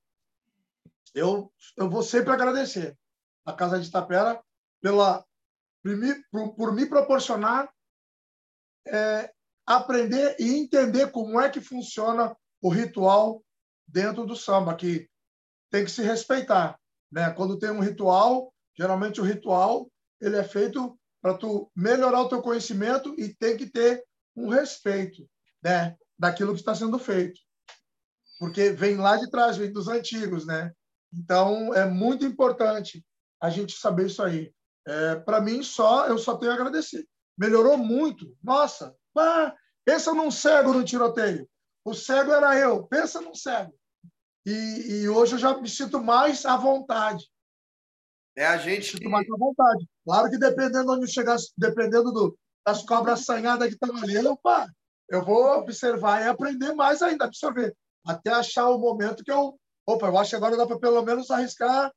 eu, 1.15 1.53
eu 1.77 1.91
vou 1.91 2.03
sempre 2.05 2.33
agradecer 2.33 2.97
a 3.45 3.53
Casa 3.53 3.81
de 3.81 3.91
Tapera 3.91 4.41
pela, 4.81 5.25
por, 6.31 6.55
por 6.55 6.73
me 6.73 6.87
proporcionar 6.87 7.73
é, 8.87 9.33
aprender 9.67 10.37
e 10.39 10.55
entender 10.55 11.11
como 11.11 11.41
é 11.41 11.49
que 11.49 11.61
funciona 11.61 12.37
o 12.61 12.69
ritual 12.69 13.43
dentro 13.87 14.27
do 14.27 14.37
samba, 14.37 14.75
que 14.75 15.09
tem 15.71 15.85
que 15.85 15.91
se 15.91 16.03
respeitar. 16.03 16.79
Né? 17.11 17.31
Quando 17.31 17.59
tem 17.59 17.71
um 17.71 17.81
ritual, 17.81 18.53
geralmente 18.77 19.21
o 19.21 19.25
ritual 19.25 19.91
ele 20.21 20.37
é 20.37 20.45
feito 20.45 20.99
para 21.21 21.37
tu 21.37 21.71
melhorar 21.75 22.23
o 22.23 22.29
teu 22.29 22.41
conhecimento 22.41 23.15
e 23.19 23.35
tem 23.35 23.57
que 23.57 23.67
ter 23.67 24.05
um 24.37 24.49
respeito 24.49 25.29
né? 25.63 25.97
daquilo 26.19 26.53
que 26.53 26.61
está 26.61 26.75
sendo 26.75 26.99
feito. 26.99 27.41
Porque 28.39 28.71
vem 28.71 28.97
lá 28.97 29.17
de 29.17 29.31
trás, 29.31 29.57
vem 29.57 29.73
dos 29.73 29.89
antigos. 29.89 30.47
Né? 30.47 30.73
Então, 31.13 31.75
é 31.75 31.85
muito 31.85 32.25
importante 32.25 33.05
a 33.41 33.51
gente 33.51 33.77
saber 33.77 34.07
isso 34.07 34.23
aí. 34.23 34.53
É, 34.87 35.17
para 35.17 35.41
mim, 35.41 35.63
só 35.63 36.07
eu 36.07 36.19
só 36.19 36.37
tenho 36.37 36.51
a 36.51 36.55
agradecer. 36.55 37.07
Melhorou 37.37 37.77
muito. 37.77 38.37
Nossa, 38.43 38.97
ah, 39.17 39.55
pensa 39.85 40.15
num 40.15 40.31
cego 40.31 40.73
no 40.73 40.85
tiroteio. 40.85 41.49
O 41.85 41.95
cego 41.95 42.33
era 42.33 42.59
eu. 42.59 42.87
Pensa 42.87 43.21
num 43.21 43.35
cego. 43.35 43.75
E, 44.45 44.51
e, 45.03 45.09
hoje 45.09 45.35
eu 45.35 45.39
já 45.39 45.57
me 45.57 45.69
sinto 45.69 46.03
mais 46.03 46.45
à 46.45 46.57
vontade. 46.57 47.31
É 48.37 48.47
a 48.47 48.57
gente 48.57 48.99
que... 48.99 49.09
mais 49.09 49.29
à 49.31 49.37
vontade. 49.37 49.87
Claro 50.05 50.31
que 50.31 50.39
dependendo 50.39 50.85
de 50.85 50.99
onde 50.99 51.13
chegar, 51.13 51.37
dependendo 51.57 52.11
do, 52.13 52.37
das 52.67 52.83
cobras 52.83 53.21
assanhadas 53.21 53.69
que 53.69 53.75
estão 53.75 53.97
ali, 53.97 54.19
opa, 54.27 54.67
eu 55.09 55.25
vou 55.25 55.45
observar 55.59 56.23
e 56.23 56.29
aprender 56.29 56.73
mais 56.75 57.03
ainda, 57.03 57.25
absorver. 57.25 57.77
Até 58.05 58.31
achar 58.31 58.69
o 58.69 58.79
momento 58.79 59.23
que 59.23 59.31
eu. 59.31 59.59
Opa, 59.87 60.07
eu 60.07 60.19
acho 60.19 60.31
que 60.31 60.37
agora 60.37 60.57
dá 60.57 60.67
para 60.67 60.79
pelo 60.79 61.03
menos 61.03 61.31
arriscar 61.31 61.93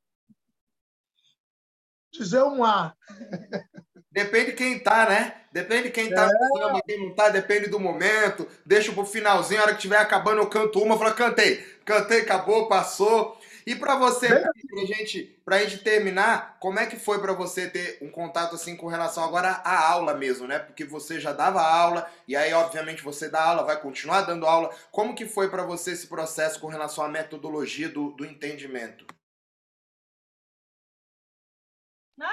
dizer 2.12 2.44
um 2.44 2.64
A. 2.64 2.96
Depende 4.16 4.52
de 4.52 4.54
quem 4.54 4.80
tá, 4.80 5.10
né? 5.10 5.34
Depende 5.52 5.84
de 5.84 5.92
quem 5.92 6.10
tá 6.10 6.26
é. 6.26 6.82
quem 6.88 7.02
não 7.02 7.14
tá, 7.14 7.28
depende 7.28 7.68
do 7.68 7.78
momento. 7.78 8.48
Deixa 8.66 8.94
pro 8.94 9.06
finalzinho, 9.06 9.60
a 9.60 9.64
hora 9.64 9.72
que 9.74 9.80
estiver 9.80 9.98
acabando, 9.98 10.40
eu 10.40 10.48
canto 10.48 10.82
uma, 10.82 10.98
falo, 10.98 11.14
cantei. 11.14 11.58
Cantei, 11.84 12.22
acabou, 12.22 12.70
passou. 12.70 13.38
E 13.68 13.76
para 13.76 13.98
você, 13.98 14.30
para 14.30 14.86
gente, 14.86 15.38
pra 15.44 15.58
gente 15.60 15.80
terminar, 15.80 16.56
como 16.62 16.80
é 16.80 16.86
que 16.86 16.96
foi 16.98 17.20
para 17.20 17.34
você 17.34 17.70
ter 17.70 17.98
um 18.02 18.10
contato 18.10 18.56
assim 18.56 18.78
com 18.78 18.88
relação 18.88 19.22
agora 19.22 19.50
à 19.66 19.92
aula 19.92 20.14
mesmo, 20.14 20.48
né? 20.48 20.60
Porque 20.60 20.86
você 20.86 21.20
já 21.20 21.34
dava 21.34 21.62
aula 21.62 22.10
e 22.26 22.38
aí 22.38 22.54
obviamente 22.54 23.04
você 23.04 23.28
dá 23.28 23.44
aula, 23.44 23.64
vai 23.64 23.82
continuar 23.82 24.22
dando 24.22 24.46
aula. 24.46 24.74
Como 24.92 25.14
que 25.14 25.26
foi 25.26 25.50
para 25.50 25.64
você 25.64 25.92
esse 25.92 26.08
processo 26.08 26.58
com 26.62 26.68
relação 26.68 27.04
à 27.04 27.10
metodologia 27.10 27.90
do, 27.90 28.12
do 28.12 28.24
entendimento? 28.24 29.06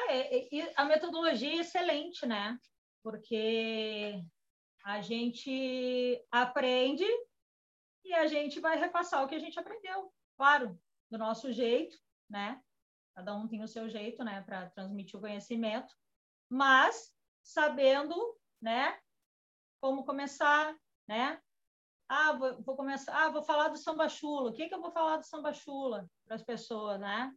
É, 0.09 0.59
é, 0.59 0.73
a 0.77 0.85
metodologia 0.85 1.53
é 1.53 1.61
excelente, 1.61 2.25
né? 2.27 2.59
Porque 3.03 4.23
a 4.85 5.01
gente 5.01 6.25
aprende 6.31 7.05
e 8.05 8.13
a 8.15 8.27
gente 8.27 8.61
vai 8.61 8.79
repassar 8.79 9.25
o 9.25 9.29
que 9.29 9.35
a 9.35 9.39
gente 9.39 9.59
aprendeu, 9.59 10.13
claro, 10.37 10.79
do 11.11 11.19
nosso 11.19 11.53
jeito, 11.53 11.97
né? 12.29 12.61
Cada 13.15 13.35
um 13.35 13.47
tem 13.47 13.63
o 13.63 13.69
seu 13.69 13.89
jeito, 13.89 14.25
né, 14.25 14.41
para 14.43 14.71
transmitir 14.71 15.19
o 15.19 15.21
conhecimento, 15.21 15.95
mas 16.49 17.15
sabendo, 17.43 18.15
né, 18.61 18.99
como 19.81 20.05
começar, 20.05 20.75
né? 21.07 21.41
Ah, 22.09 22.33
vou, 22.33 22.63
vou 22.63 22.77
começar, 22.77 23.15
ah, 23.15 23.31
vou 23.31 23.43
falar 23.43 23.69
do 23.69 23.77
samba 23.77 24.09
chula. 24.09 24.51
O 24.51 24.55
que 24.55 24.69
que 24.69 24.75
eu 24.75 24.81
vou 24.81 24.91
falar 24.91 25.17
do 25.17 25.27
samba 25.27 25.53
chula 25.53 26.09
para 26.25 26.37
as 26.37 26.43
pessoas, 26.43 27.01
né? 27.01 27.33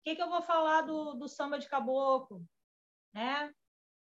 O 0.00 0.02
que 0.02 0.16
que 0.16 0.22
eu 0.22 0.30
vou 0.30 0.42
falar 0.42 0.82
do, 0.82 1.14
do 1.14 1.28
samba 1.28 1.58
de 1.58 1.68
caboclo, 1.68 2.42
né? 3.12 3.52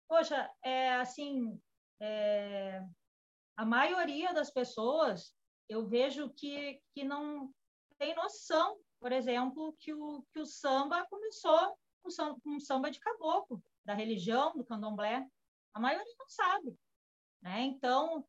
Poxa, 0.08 0.50
é 0.62 0.94
assim, 0.94 1.60
é, 2.00 2.82
a 3.56 3.64
maioria 3.64 4.32
das 4.32 4.50
pessoas 4.50 5.34
eu 5.68 5.86
vejo 5.86 6.30
que, 6.30 6.80
que 6.94 7.04
não 7.04 7.52
tem 7.98 8.14
noção, 8.14 8.78
por 8.98 9.12
exemplo, 9.12 9.74
que 9.78 9.92
o, 9.94 10.24
que 10.32 10.40
o 10.40 10.46
samba 10.46 11.06
começou 11.06 11.76
com 12.02 12.10
com 12.42 12.60
samba 12.60 12.90
de 12.90 12.98
caboclo, 12.98 13.62
da 13.84 13.94
religião, 13.94 14.52
do 14.56 14.64
candomblé. 14.64 15.26
A 15.72 15.80
maioria 15.80 16.14
não 16.18 16.28
sabe. 16.28 16.76
Né? 17.40 17.62
Então, 17.62 18.26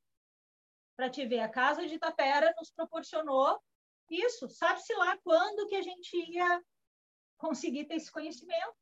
para 0.95 1.09
te 1.09 1.25
ver, 1.25 1.39
a 1.39 1.49
Casa 1.49 1.87
de 1.87 1.95
Itapera 1.95 2.53
nos 2.57 2.71
proporcionou 2.71 3.59
isso. 4.09 4.47
Sabe-se 4.49 4.93
lá 4.93 5.17
quando 5.23 5.67
que 5.67 5.75
a 5.75 5.81
gente 5.81 6.15
ia 6.31 6.63
conseguir 7.43 7.85
ter 7.85 7.95
esse 7.95 8.11
conhecimento. 8.11 8.75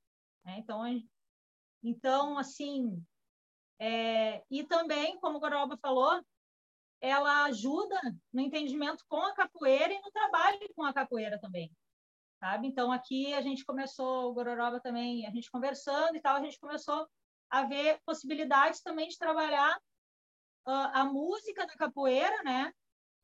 Né? 0.45 0.59
Então, 0.59 0.83
então, 1.83 2.37
assim, 2.37 3.03
é, 3.79 4.43
e 4.51 4.63
também, 4.63 5.19
como 5.19 5.37
o 5.37 5.39
Goroba 5.41 5.75
falou, 5.77 6.23
ela 7.01 7.45
ajuda 7.45 7.99
no 8.31 8.41
entendimento 8.41 9.03
com 9.09 9.19
a 9.21 9.33
capoeira 9.33 9.91
e 9.91 9.99
no 9.99 10.11
trabalho 10.11 10.59
com 10.75 10.83
a 10.83 10.93
capoeira 10.93 11.39
também, 11.39 11.75
sabe? 12.39 12.67
Então 12.67 12.91
aqui 12.91 13.33
a 13.33 13.41
gente 13.41 13.65
começou 13.65 14.29
o 14.29 14.33
Gororoba 14.33 14.79
também, 14.79 15.25
a 15.25 15.31
gente 15.31 15.49
conversando 15.49 16.15
e 16.15 16.21
tal, 16.21 16.35
a 16.35 16.43
gente 16.43 16.59
começou 16.59 17.07
a 17.49 17.63
ver 17.63 17.99
possibilidades 18.05 18.81
também 18.81 19.07
de 19.07 19.17
trabalhar 19.17 19.75
uh, 20.67 20.91
a 20.93 21.03
música 21.05 21.65
da 21.65 21.73
capoeira, 21.73 22.43
né? 22.43 22.71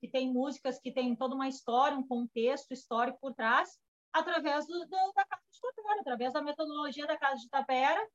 Que 0.01 0.09
tem 0.09 0.33
músicas 0.33 0.79
que 0.79 0.91
tem 0.91 1.15
toda 1.15 1.35
uma 1.35 1.47
história, 1.47 1.95
um 1.95 2.07
contexto 2.07 2.71
histórico 2.71 3.19
por 3.21 3.35
trás, 3.35 3.77
através 4.19 4.65
do, 4.65 4.79
do, 4.85 5.11
da 5.13 5.25
Casa 5.25 5.43
de 5.51 5.59
Tapera, 5.61 6.01
através 6.01 6.33
da 6.33 6.41
metodologia 6.41 7.07
da 7.07 7.17
Casa 7.17 7.41
de 7.41 7.49
Tapera, 7.49 8.09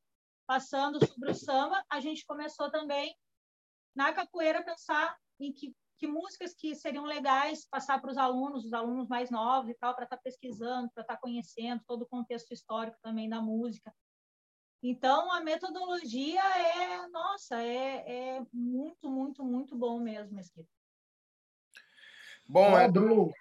passando 0.47 1.05
sobre 1.07 1.31
o 1.31 1.35
samba, 1.35 1.85
a 1.89 2.01
gente 2.01 2.25
começou 2.27 2.71
também 2.71 3.17
na 3.95 4.13
capoeira 4.13 4.65
pensar 4.65 5.17
em 5.39 5.53
que, 5.53 5.75
que 5.99 6.07
músicas 6.07 6.55
que 6.55 6.75
seriam 6.75 7.05
legais 7.05 7.67
passar 7.67 8.01
para 8.01 8.11
os 8.11 8.19
alunos, 8.19 8.65
os 8.65 8.73
alunos 8.73 9.09
mais 9.09 9.31
novos 9.31 9.71
e 9.71 9.75
tal, 9.75 9.95
para 9.95 10.05
estar 10.05 10.17
tá 10.17 10.23
pesquisando, 10.23 10.91
para 10.93 11.03
estar 11.03 11.15
tá 11.15 11.21
conhecendo 11.21 11.83
todo 11.87 12.03
o 12.03 12.09
contexto 12.09 12.53
histórico 12.53 12.99
também 13.03 13.29
da 13.29 13.41
música. 13.41 13.95
Então, 14.83 15.31
a 15.31 15.41
metodologia 15.41 16.43
é, 16.43 17.07
nossa, 17.09 17.63
é, 17.63 18.39
é 18.39 18.47
muito, 18.53 19.09
muito, 19.09 19.45
muito 19.45 19.77
bom 19.77 20.01
mesmo, 20.01 20.35
Mesquita. 20.35 20.69
Bom, 22.49 22.91
do... 22.91 23.33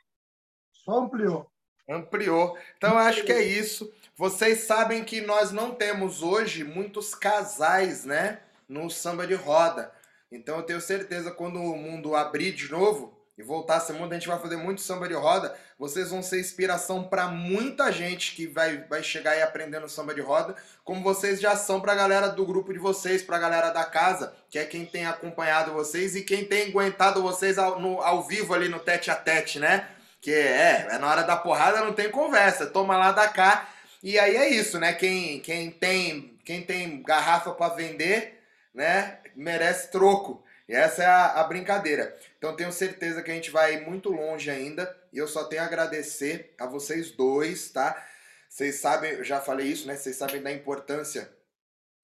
Só 0.72 1.00
ampliou. 1.00 1.52
Ampliou. 1.90 2.58
Então, 2.78 2.98
acho 2.98 3.24
que 3.24 3.32
é 3.32 3.42
isso. 3.42 3.92
Vocês 4.16 4.62
sabem 4.62 5.04
que 5.04 5.22
nós 5.22 5.52
não 5.52 5.74
temos 5.74 6.22
hoje 6.22 6.64
muitos 6.64 7.16
casais, 7.16 8.06
né? 8.06 8.40
No 8.70 8.90
samba 8.90 9.26
de 9.26 9.34
roda. 9.34 9.92
Então 10.32 10.58
eu 10.58 10.64
tenho 10.64 10.80
certeza 10.80 11.32
quando 11.32 11.60
o 11.60 11.76
mundo 11.76 12.16
abrir 12.16 12.54
de 12.54 12.72
novo 12.72 13.14
e 13.38 13.44
voltar 13.44 13.78
a 13.78 13.80
ser 13.80 13.94
mundo, 13.94 14.12
a 14.12 14.16
gente 14.16 14.28
vai 14.28 14.40
fazer 14.40 14.56
muito 14.56 14.82
samba 14.82 15.08
de 15.08 15.14
roda. 15.14 15.58
Vocês 15.78 16.10
vão 16.10 16.22
ser 16.22 16.40
inspiração 16.40 17.04
para 17.04 17.28
muita 17.28 17.92
gente 17.92 18.36
que 18.36 18.46
vai, 18.46 18.84
vai 18.84 19.04
chegar 19.04 19.36
e 19.36 19.42
aprendendo 19.42 19.90
samba 19.90 20.14
de 20.14 20.22
roda, 20.22 20.56
como 20.84 21.02
vocês 21.02 21.42
já 21.42 21.56
são 21.56 21.82
para 21.82 21.94
a 21.94 21.96
galera 21.96 22.30
do 22.30 22.46
grupo 22.46 22.72
de 22.72 22.80
vocês, 22.80 23.24
para 23.24 23.38
a 23.38 23.40
galera 23.40 23.72
da 23.72 23.84
casa, 23.84 24.34
que 24.50 24.60
é 24.60 24.66
quem 24.66 24.86
tem 24.86 25.06
acompanhado 25.06 25.74
vocês 25.74 26.16
e 26.16 26.22
quem 26.22 26.46
tem 26.46 26.70
aguentado 26.70 27.22
vocês 27.22 27.58
ao, 27.58 27.80
no, 27.80 28.00
ao 28.02 28.24
vivo 28.24 28.54
ali 28.54 28.70
no 28.70 28.80
tete 28.80 29.10
a 29.10 29.16
tete, 29.16 29.60
né? 29.60 29.90
Que 30.22 30.34
é, 30.34 30.88
é 30.92 30.98
na 31.00 31.10
hora 31.10 31.24
da 31.24 31.36
porrada 31.36 31.82
não 31.82 31.94
tem 31.94 32.10
conversa, 32.10 32.68
toma 32.68 32.96
lá 32.96 33.12
da 33.12 33.28
cá. 33.28 33.68
E 34.04 34.18
aí 34.20 34.36
é 34.36 34.50
isso, 34.50 34.80
né? 34.80 34.94
Quem, 34.94 35.40
quem 35.40 35.72
tem 35.72 36.32
quem 36.44 36.64
tem 36.64 37.02
garrafa 37.04 37.52
para 37.52 37.76
vender, 37.76 38.40
né? 38.74 39.20
merece 39.36 39.92
troco. 39.92 40.44
E 40.68 40.74
essa 40.74 41.04
é 41.04 41.06
a, 41.06 41.26
a, 41.42 41.44
brincadeira. 41.44 42.18
Então 42.38 42.56
tenho 42.56 42.72
certeza 42.72 43.22
que 43.22 43.32
a 43.32 43.34
gente 43.34 43.52
vai 43.52 43.82
muito 43.82 44.10
longe 44.10 44.50
ainda. 44.50 44.96
E 45.12 45.18
eu 45.18 45.28
só 45.28 45.44
tenho 45.46 45.62
a 45.62 45.66
agradecer 45.66 46.54
a 46.60 46.66
vocês 46.66 47.12
dois, 47.12 47.70
tá? 47.72 48.06
Vocês 48.50 48.76
sabem, 48.76 49.12
eu 49.12 49.24
já 49.24 49.40
falei 49.42 49.68
isso, 49.68 49.88
né? 49.88 49.96
Vocês 49.96 50.16
sabem 50.16 50.42
da 50.42 50.52
importância 50.52 51.32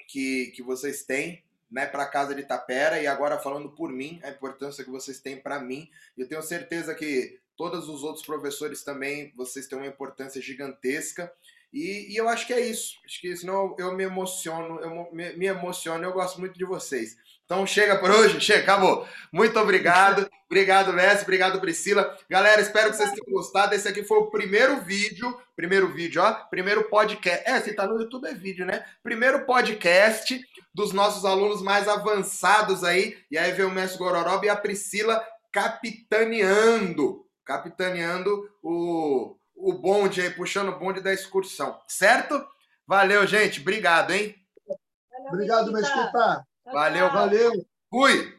que, 0.08 0.48
que 0.56 0.62
vocês 0.62 1.04
têm 1.04 1.44
né, 1.70 1.86
para 1.86 2.06
casa 2.06 2.34
de 2.34 2.44
Tapera 2.44 3.00
e 3.02 3.08
agora 3.08 3.38
falando 3.38 3.70
por 3.70 3.92
mim, 3.92 4.22
a 4.24 4.30
importância 4.30 4.84
que 4.84 4.90
vocês 4.90 5.20
têm 5.20 5.38
para 5.38 5.60
mim. 5.60 5.90
Eu 6.18 6.28
tenho 6.28 6.42
certeza 6.42 6.96
que 6.96 7.40
todos 7.58 7.90
os 7.90 8.04
outros 8.04 8.26
professores 8.26 8.84
também, 8.84 9.34
vocês 9.36 9.68
têm 9.68 9.78
uma 9.78 9.88
importância 9.88 10.42
gigantesca. 10.42 11.32
E, 11.74 12.14
e, 12.14 12.16
eu 12.16 12.30
acho 12.30 12.48
que 12.48 12.54
é 12.54 12.62
isso. 12.62 12.94
Acho 13.06 13.20
que 13.20 13.36
senão 13.36 13.76
eu 13.78 13.94
me 13.94 14.04
emociono, 14.04 14.80
eu 14.80 15.10
me, 15.12 15.34
me 15.34 15.46
emociono, 15.48 16.04
eu 16.04 16.14
gosto 16.14 16.40
muito 16.40 16.58
de 16.58 16.64
vocês. 16.64 17.18
Então 17.44 17.66
chega 17.66 17.98
por 17.98 18.12
hoje, 18.12 18.40
chega, 18.40 18.62
acabou. 18.62 19.08
Muito 19.32 19.60
obrigado. 19.60 20.30
Obrigado, 20.50 20.94
Messi. 20.94 21.24
Obrigado, 21.24 21.60
Priscila. 21.60 22.18
Galera, 22.30 22.62
espero 22.62 22.90
que 22.90 22.96
vocês 22.96 23.12
tenham 23.12 23.34
gostado. 23.34 23.76
Esse 23.76 23.86
aqui 23.86 24.02
foi 24.02 24.18
o 24.20 24.32
primeiro 24.32 24.80
vídeo. 24.80 25.38
Primeiro 25.58 25.92
vídeo, 25.92 26.22
ó. 26.22 26.32
Primeiro 26.50 26.86
podcast. 26.86 27.44
É, 27.46 27.60
se 27.60 27.74
tá 27.74 27.86
no 27.86 28.00
YouTube 28.00 28.28
é 28.28 28.34
vídeo, 28.34 28.66
né? 28.66 28.86
Primeiro 29.04 29.46
podcast 29.46 30.40
dos 30.74 30.94
nossos 30.94 31.26
alunos 31.26 31.62
mais 31.62 31.90
avançados 31.90 32.86
aí. 32.86 33.18
E 33.30 33.38
aí 33.38 33.52
veio 33.52 33.68
o 33.68 33.72
Messi 33.72 33.98
Gororoba 33.98 34.46
e 34.46 34.50
a 34.50 34.56
Priscila 34.56 35.22
capitaneando. 35.52 37.27
Capitaneando 37.48 38.52
o, 38.62 39.38
o 39.56 39.74
bonde 39.74 40.20
aí, 40.22 40.30
puxando 40.30 40.68
o 40.70 40.78
bonde 40.78 41.00
da 41.00 41.14
excursão. 41.14 41.80
Certo? 41.88 42.46
Valeu, 42.86 43.26
gente. 43.26 43.62
Obrigado, 43.62 44.12
hein? 44.12 44.36
Obrigado, 45.32 45.72
Mesquita. 45.72 46.46
Valeu, 46.66 47.10
valeu. 47.10 47.66
Fui. 47.90 48.37